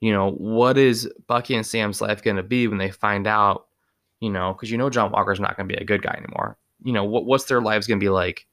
You 0.00 0.12
know, 0.12 0.32
what 0.32 0.76
is 0.76 1.10
Bucky 1.26 1.54
and 1.54 1.64
Sam's 1.64 2.00
life 2.00 2.22
gonna 2.22 2.42
be 2.42 2.66
when 2.66 2.78
they 2.78 2.90
find 2.90 3.26
out, 3.26 3.66
you 4.20 4.30
know, 4.30 4.52
because 4.52 4.70
you 4.70 4.78
know 4.78 4.90
John 4.90 5.12
Walker's 5.12 5.40
not 5.40 5.56
gonna 5.56 5.68
be 5.68 5.74
a 5.74 5.84
good 5.84 6.02
guy 6.02 6.12
anymore. 6.12 6.58
You 6.82 6.92
know, 6.92 7.04
what 7.04 7.24
what's 7.24 7.44
their 7.44 7.60
lives 7.60 7.86
gonna 7.86 8.00
be 8.00 8.08
like 8.08 8.46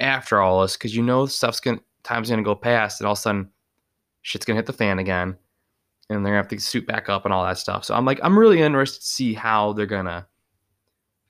after 0.00 0.40
all 0.40 0.62
this? 0.62 0.76
Because 0.76 0.96
you 0.96 1.02
know 1.02 1.26
stuff's 1.26 1.60
gonna 1.60 1.80
time's 2.02 2.30
gonna 2.30 2.42
go 2.42 2.54
past 2.54 3.00
and 3.00 3.06
all 3.06 3.12
of 3.12 3.18
a 3.18 3.20
sudden 3.20 3.50
shit's 4.22 4.46
gonna 4.46 4.56
hit 4.56 4.66
the 4.66 4.72
fan 4.72 4.98
again 4.98 5.36
and 6.08 6.24
they're 6.24 6.32
gonna 6.32 6.42
have 6.42 6.48
to 6.48 6.58
suit 6.58 6.86
back 6.86 7.08
up 7.08 7.24
and 7.24 7.34
all 7.34 7.44
that 7.44 7.58
stuff. 7.58 7.84
So 7.84 7.94
I'm 7.94 8.04
like, 8.04 8.20
I'm 8.22 8.38
really 8.38 8.60
interested 8.60 9.00
to 9.00 9.06
see 9.06 9.34
how 9.34 9.72
they're 9.72 9.86
gonna 9.86 10.26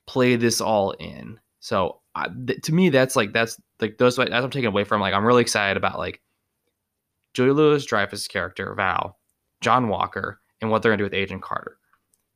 play 0.05 0.35
this 0.35 0.61
all 0.61 0.91
in. 0.91 1.39
So 1.59 1.99
I, 2.15 2.29
th- 2.47 2.61
to 2.61 2.73
me, 2.73 2.89
that's 2.89 3.15
like 3.15 3.33
that's 3.33 3.59
like 3.81 3.97
those 3.97 4.15
that's 4.15 4.31
I'm 4.31 4.49
taking 4.49 4.67
away 4.67 4.83
from. 4.83 5.01
Like 5.01 5.13
I'm 5.13 5.25
really 5.25 5.41
excited 5.41 5.77
about 5.77 5.99
like 5.99 6.21
Julia 7.33 7.53
Louis 7.53 7.85
Dreyfus' 7.85 8.27
character, 8.27 8.73
Val, 8.73 9.17
John 9.61 9.89
Walker, 9.89 10.39
and 10.61 10.71
what 10.71 10.81
they're 10.81 10.91
gonna 10.91 10.99
do 10.99 11.03
with 11.03 11.13
Agent 11.13 11.41
Carter. 11.41 11.77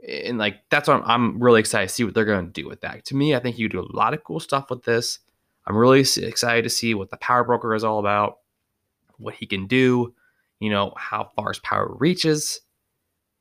And 0.08 0.38
like 0.38 0.58
that's 0.70 0.90
what 0.90 0.98
I'm, 0.98 1.10
I'm 1.10 1.44
really 1.44 1.62
excited 1.62 1.88
to 1.88 1.94
see 1.94 2.04
what 2.04 2.14
they're 2.14 2.26
gonna 2.26 2.48
do 2.48 2.68
with 2.68 2.82
that. 2.82 3.06
To 3.06 3.16
me, 3.16 3.36
I 3.36 3.40
think 3.40 3.58
you 3.58 3.70
do 3.70 3.80
a 3.80 3.96
lot 3.96 4.14
of 4.14 4.24
cool 4.24 4.42
stuff 4.42 4.70
with 4.70 4.84
this. 4.84 5.20
I'm 5.66 5.78
really 5.78 6.02
excited 6.02 6.64
to 6.64 6.70
see 6.70 6.94
what 6.94 7.10
the 7.10 7.18
power 7.18 7.46
broker 7.46 7.74
is 7.74 7.86
all 7.86 8.00
about, 8.00 8.40
what 9.18 9.34
he 9.34 9.46
can 9.46 9.66
do, 9.66 10.14
you 10.64 10.70
know, 10.70 10.94
how 10.96 11.30
far 11.36 11.50
his 11.50 11.60
power 11.60 11.94
reaches. 12.00 12.62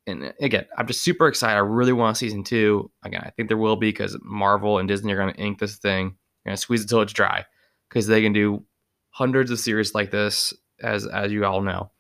And 0.09 0.35
again, 0.41 0.67
I'm 0.77 0.89
just 0.89 1.03
super 1.03 1.29
excited. 1.29 1.55
I 1.55 1.61
really 1.61 1.93
want 1.93 2.17
season 2.17 2.43
two. 2.43 2.91
Again, 3.05 3.23
I 3.25 3.31
think 3.31 3.47
there 3.47 3.57
will 3.57 3.77
be 3.77 3.91
because 3.91 4.19
Marvel 4.23 4.79
and 4.79 4.89
Disney 4.89 5.13
are 5.13 5.17
going 5.17 5.33
to 5.33 5.41
ink 5.41 5.61
this 5.61 5.77
thing, 5.77 6.17
they're 6.45 6.51
going 6.51 6.57
to 6.57 6.61
squeeze 6.61 6.83
it 6.83 6.89
till 6.89 7.01
it's 7.01 7.13
dry 7.13 7.45
because 7.89 8.09
they 8.09 8.23
can 8.23 8.33
do 8.33 8.65
hundreds 9.11 9.53
of 9.53 9.61
series 9.61 9.95
like 9.95 10.11
this, 10.11 10.53
as 10.83 11.07
as 11.07 11.31
you 11.31 11.45
all 11.45 11.63
know. 11.63 11.93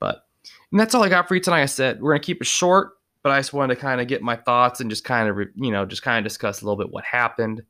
But 0.00 0.24
and 0.72 0.80
that's 0.80 0.94
all 0.94 1.04
I 1.04 1.10
got 1.10 1.28
for 1.28 1.34
you 1.34 1.42
tonight. 1.42 1.60
I 1.60 1.66
said 1.66 2.00
we're 2.00 2.12
going 2.12 2.22
to 2.22 2.26
keep 2.26 2.40
it 2.40 2.46
short, 2.46 2.92
but 3.22 3.32
I 3.32 3.38
just 3.38 3.52
wanted 3.52 3.74
to 3.74 3.80
kind 3.82 4.00
of 4.00 4.08
get 4.08 4.22
my 4.22 4.36
thoughts 4.36 4.80
and 4.80 4.88
just 4.88 5.04
kind 5.04 5.28
of 5.28 5.36
you 5.56 5.70
know 5.70 5.84
just 5.84 6.02
kind 6.02 6.24
of 6.24 6.24
discuss 6.24 6.62
a 6.62 6.64
little 6.64 6.82
bit 6.82 6.90
what 6.90 7.04
happened. 7.04 7.60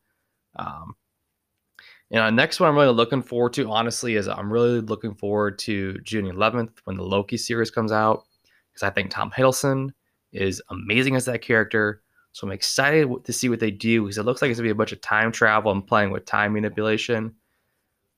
Um, 0.55 0.95
and 2.11 2.21
the 2.21 2.31
next 2.31 2.59
one 2.59 2.69
I'm 2.69 2.77
really 2.77 2.95
looking 2.95 3.23
forward 3.23 3.53
to, 3.55 3.71
honestly, 3.71 4.17
is 4.17 4.29
I'm 4.29 4.53
really 4.53 4.81
looking 4.81 5.15
forward 5.15 5.59
to 5.61 5.99
June 6.01 6.25
11th 6.25 6.71
when 6.85 6.97
the 6.97 7.03
Loki 7.03 7.37
series 7.37 7.71
comes 7.71 7.93
out 7.93 8.25
because 8.73 8.83
I 8.83 8.91
think 8.91 9.11
Tom 9.11 9.31
Hiddleston 9.31 9.91
is 10.33 10.63
amazing 10.71 11.17
as 11.17 11.27
that 11.27 11.43
character. 11.43 12.03
So 12.33 12.47
I'm 12.47 12.53
excited 12.53 13.09
to 13.25 13.33
see 13.33 13.49
what 13.49 13.61
they 13.61 13.71
do 13.71 14.03
because 14.03 14.19
it 14.19 14.25
looks 14.25 14.41
like 14.41 14.51
it's 14.51 14.59
gonna 14.59 14.69
be 14.69 14.73
a 14.73 14.75
bunch 14.75 14.93
of 14.93 15.01
time 15.01 15.33
travel 15.33 15.71
and 15.71 15.87
playing 15.87 16.11
with 16.11 16.25
time 16.25 16.55
manipulation. 16.55 17.35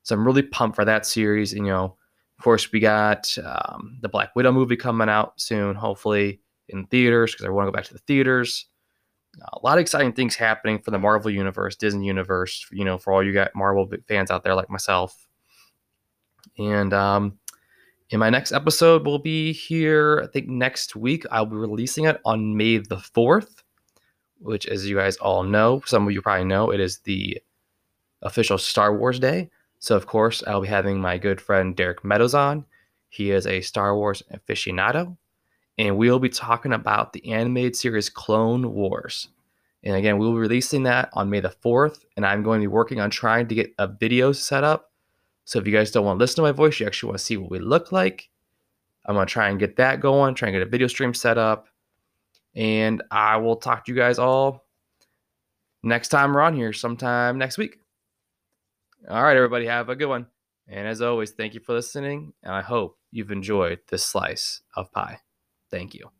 So 0.02 0.14
I'm 0.14 0.26
really 0.26 0.42
pumped 0.42 0.76
for 0.76 0.84
that 0.84 1.04
series. 1.04 1.52
And, 1.52 1.66
you 1.66 1.72
know, 1.72 1.96
of 2.38 2.44
course, 2.44 2.70
we 2.72 2.80
got 2.80 3.36
um, 3.44 3.98
the 4.00 4.08
Black 4.08 4.34
Widow 4.36 4.52
movie 4.52 4.76
coming 4.76 5.08
out 5.08 5.40
soon, 5.40 5.74
hopefully 5.74 6.40
in 6.68 6.86
theaters 6.86 7.32
because 7.32 7.44
I 7.44 7.50
want 7.50 7.66
to 7.66 7.72
go 7.72 7.76
back 7.76 7.86
to 7.86 7.92
the 7.92 8.00
theaters 8.00 8.66
a 9.38 9.58
lot 9.62 9.78
of 9.78 9.82
exciting 9.82 10.12
things 10.12 10.34
happening 10.34 10.78
for 10.78 10.90
the 10.90 10.98
Marvel 10.98 11.30
universe, 11.30 11.76
Disney 11.76 12.06
universe. 12.06 12.66
You 12.72 12.84
know, 12.84 12.98
for 12.98 13.12
all 13.12 13.22
you 13.22 13.32
got 13.32 13.54
Marvel 13.54 13.90
fans 14.08 14.30
out 14.30 14.44
there 14.44 14.54
like 14.54 14.70
myself. 14.70 15.26
And 16.58 16.92
um, 16.92 17.38
in 18.10 18.18
my 18.18 18.30
next 18.30 18.52
episode, 18.52 19.06
we'll 19.06 19.18
be 19.18 19.52
here. 19.52 20.22
I 20.24 20.26
think 20.26 20.48
next 20.48 20.96
week 20.96 21.24
I'll 21.30 21.46
be 21.46 21.56
releasing 21.56 22.04
it 22.04 22.20
on 22.24 22.56
May 22.56 22.78
the 22.78 22.98
fourth, 22.98 23.62
which, 24.40 24.66
as 24.66 24.86
you 24.86 24.96
guys 24.96 25.16
all 25.18 25.42
know, 25.42 25.82
some 25.86 26.06
of 26.06 26.12
you 26.12 26.20
probably 26.20 26.44
know, 26.44 26.70
it 26.70 26.80
is 26.80 26.98
the 27.00 27.40
official 28.22 28.58
Star 28.58 28.96
Wars 28.96 29.18
Day. 29.18 29.50
So, 29.78 29.96
of 29.96 30.06
course, 30.06 30.42
I'll 30.46 30.60
be 30.60 30.68
having 30.68 31.00
my 31.00 31.16
good 31.16 31.40
friend 31.40 31.74
Derek 31.74 32.04
Meadows 32.04 32.34
on. 32.34 32.66
He 33.08 33.30
is 33.30 33.46
a 33.46 33.60
Star 33.62 33.96
Wars 33.96 34.22
aficionado 34.32 35.16
and 35.78 35.96
we'll 35.96 36.18
be 36.18 36.28
talking 36.28 36.72
about 36.72 37.12
the 37.12 37.32
animated 37.32 37.76
series 37.76 38.10
Clone 38.10 38.72
Wars. 38.72 39.28
And 39.82 39.96
again, 39.96 40.18
we'll 40.18 40.32
be 40.32 40.38
releasing 40.38 40.82
that 40.82 41.08
on 41.14 41.30
May 41.30 41.40
the 41.40 41.48
4th, 41.48 42.04
and 42.16 42.26
I'm 42.26 42.42
going 42.42 42.60
to 42.60 42.64
be 42.64 42.72
working 42.72 43.00
on 43.00 43.10
trying 43.10 43.48
to 43.48 43.54
get 43.54 43.72
a 43.78 43.86
video 43.86 44.32
set 44.32 44.62
up. 44.62 44.90
So 45.44 45.58
if 45.58 45.66
you 45.66 45.72
guys 45.72 45.90
don't 45.90 46.04
want 46.04 46.18
to 46.18 46.22
listen 46.22 46.36
to 46.36 46.42
my 46.42 46.52
voice, 46.52 46.78
you 46.78 46.86
actually 46.86 47.08
want 47.08 47.18
to 47.18 47.24
see 47.24 47.36
what 47.36 47.50
we 47.50 47.58
look 47.58 47.92
like. 47.92 48.28
I'm 49.06 49.14
going 49.14 49.26
to 49.26 49.32
try 49.32 49.48
and 49.48 49.58
get 49.58 49.76
that 49.76 50.00
going, 50.00 50.34
try 50.34 50.48
and 50.48 50.54
get 50.54 50.66
a 50.66 50.70
video 50.70 50.86
stream 50.86 51.14
set 51.14 51.38
up. 51.38 51.68
And 52.54 53.02
I 53.10 53.38
will 53.38 53.56
talk 53.56 53.84
to 53.84 53.92
you 53.92 53.96
guys 53.96 54.18
all 54.18 54.66
next 55.82 56.08
time 56.08 56.34
we're 56.34 56.42
on 56.42 56.54
here, 56.54 56.72
sometime 56.72 57.38
next 57.38 57.58
week. 57.58 57.78
All 59.08 59.22
right, 59.22 59.36
everybody, 59.36 59.66
have 59.66 59.88
a 59.88 59.96
good 59.96 60.06
one. 60.06 60.26
And 60.68 60.86
as 60.86 61.00
always, 61.00 61.30
thank 61.30 61.54
you 61.54 61.60
for 61.60 61.72
listening, 61.72 62.32
and 62.42 62.52
I 62.52 62.60
hope 62.60 62.98
you've 63.10 63.32
enjoyed 63.32 63.80
this 63.88 64.04
slice 64.04 64.60
of 64.76 64.92
pie. 64.92 65.20
Thank 65.70 65.94
you. 65.94 66.10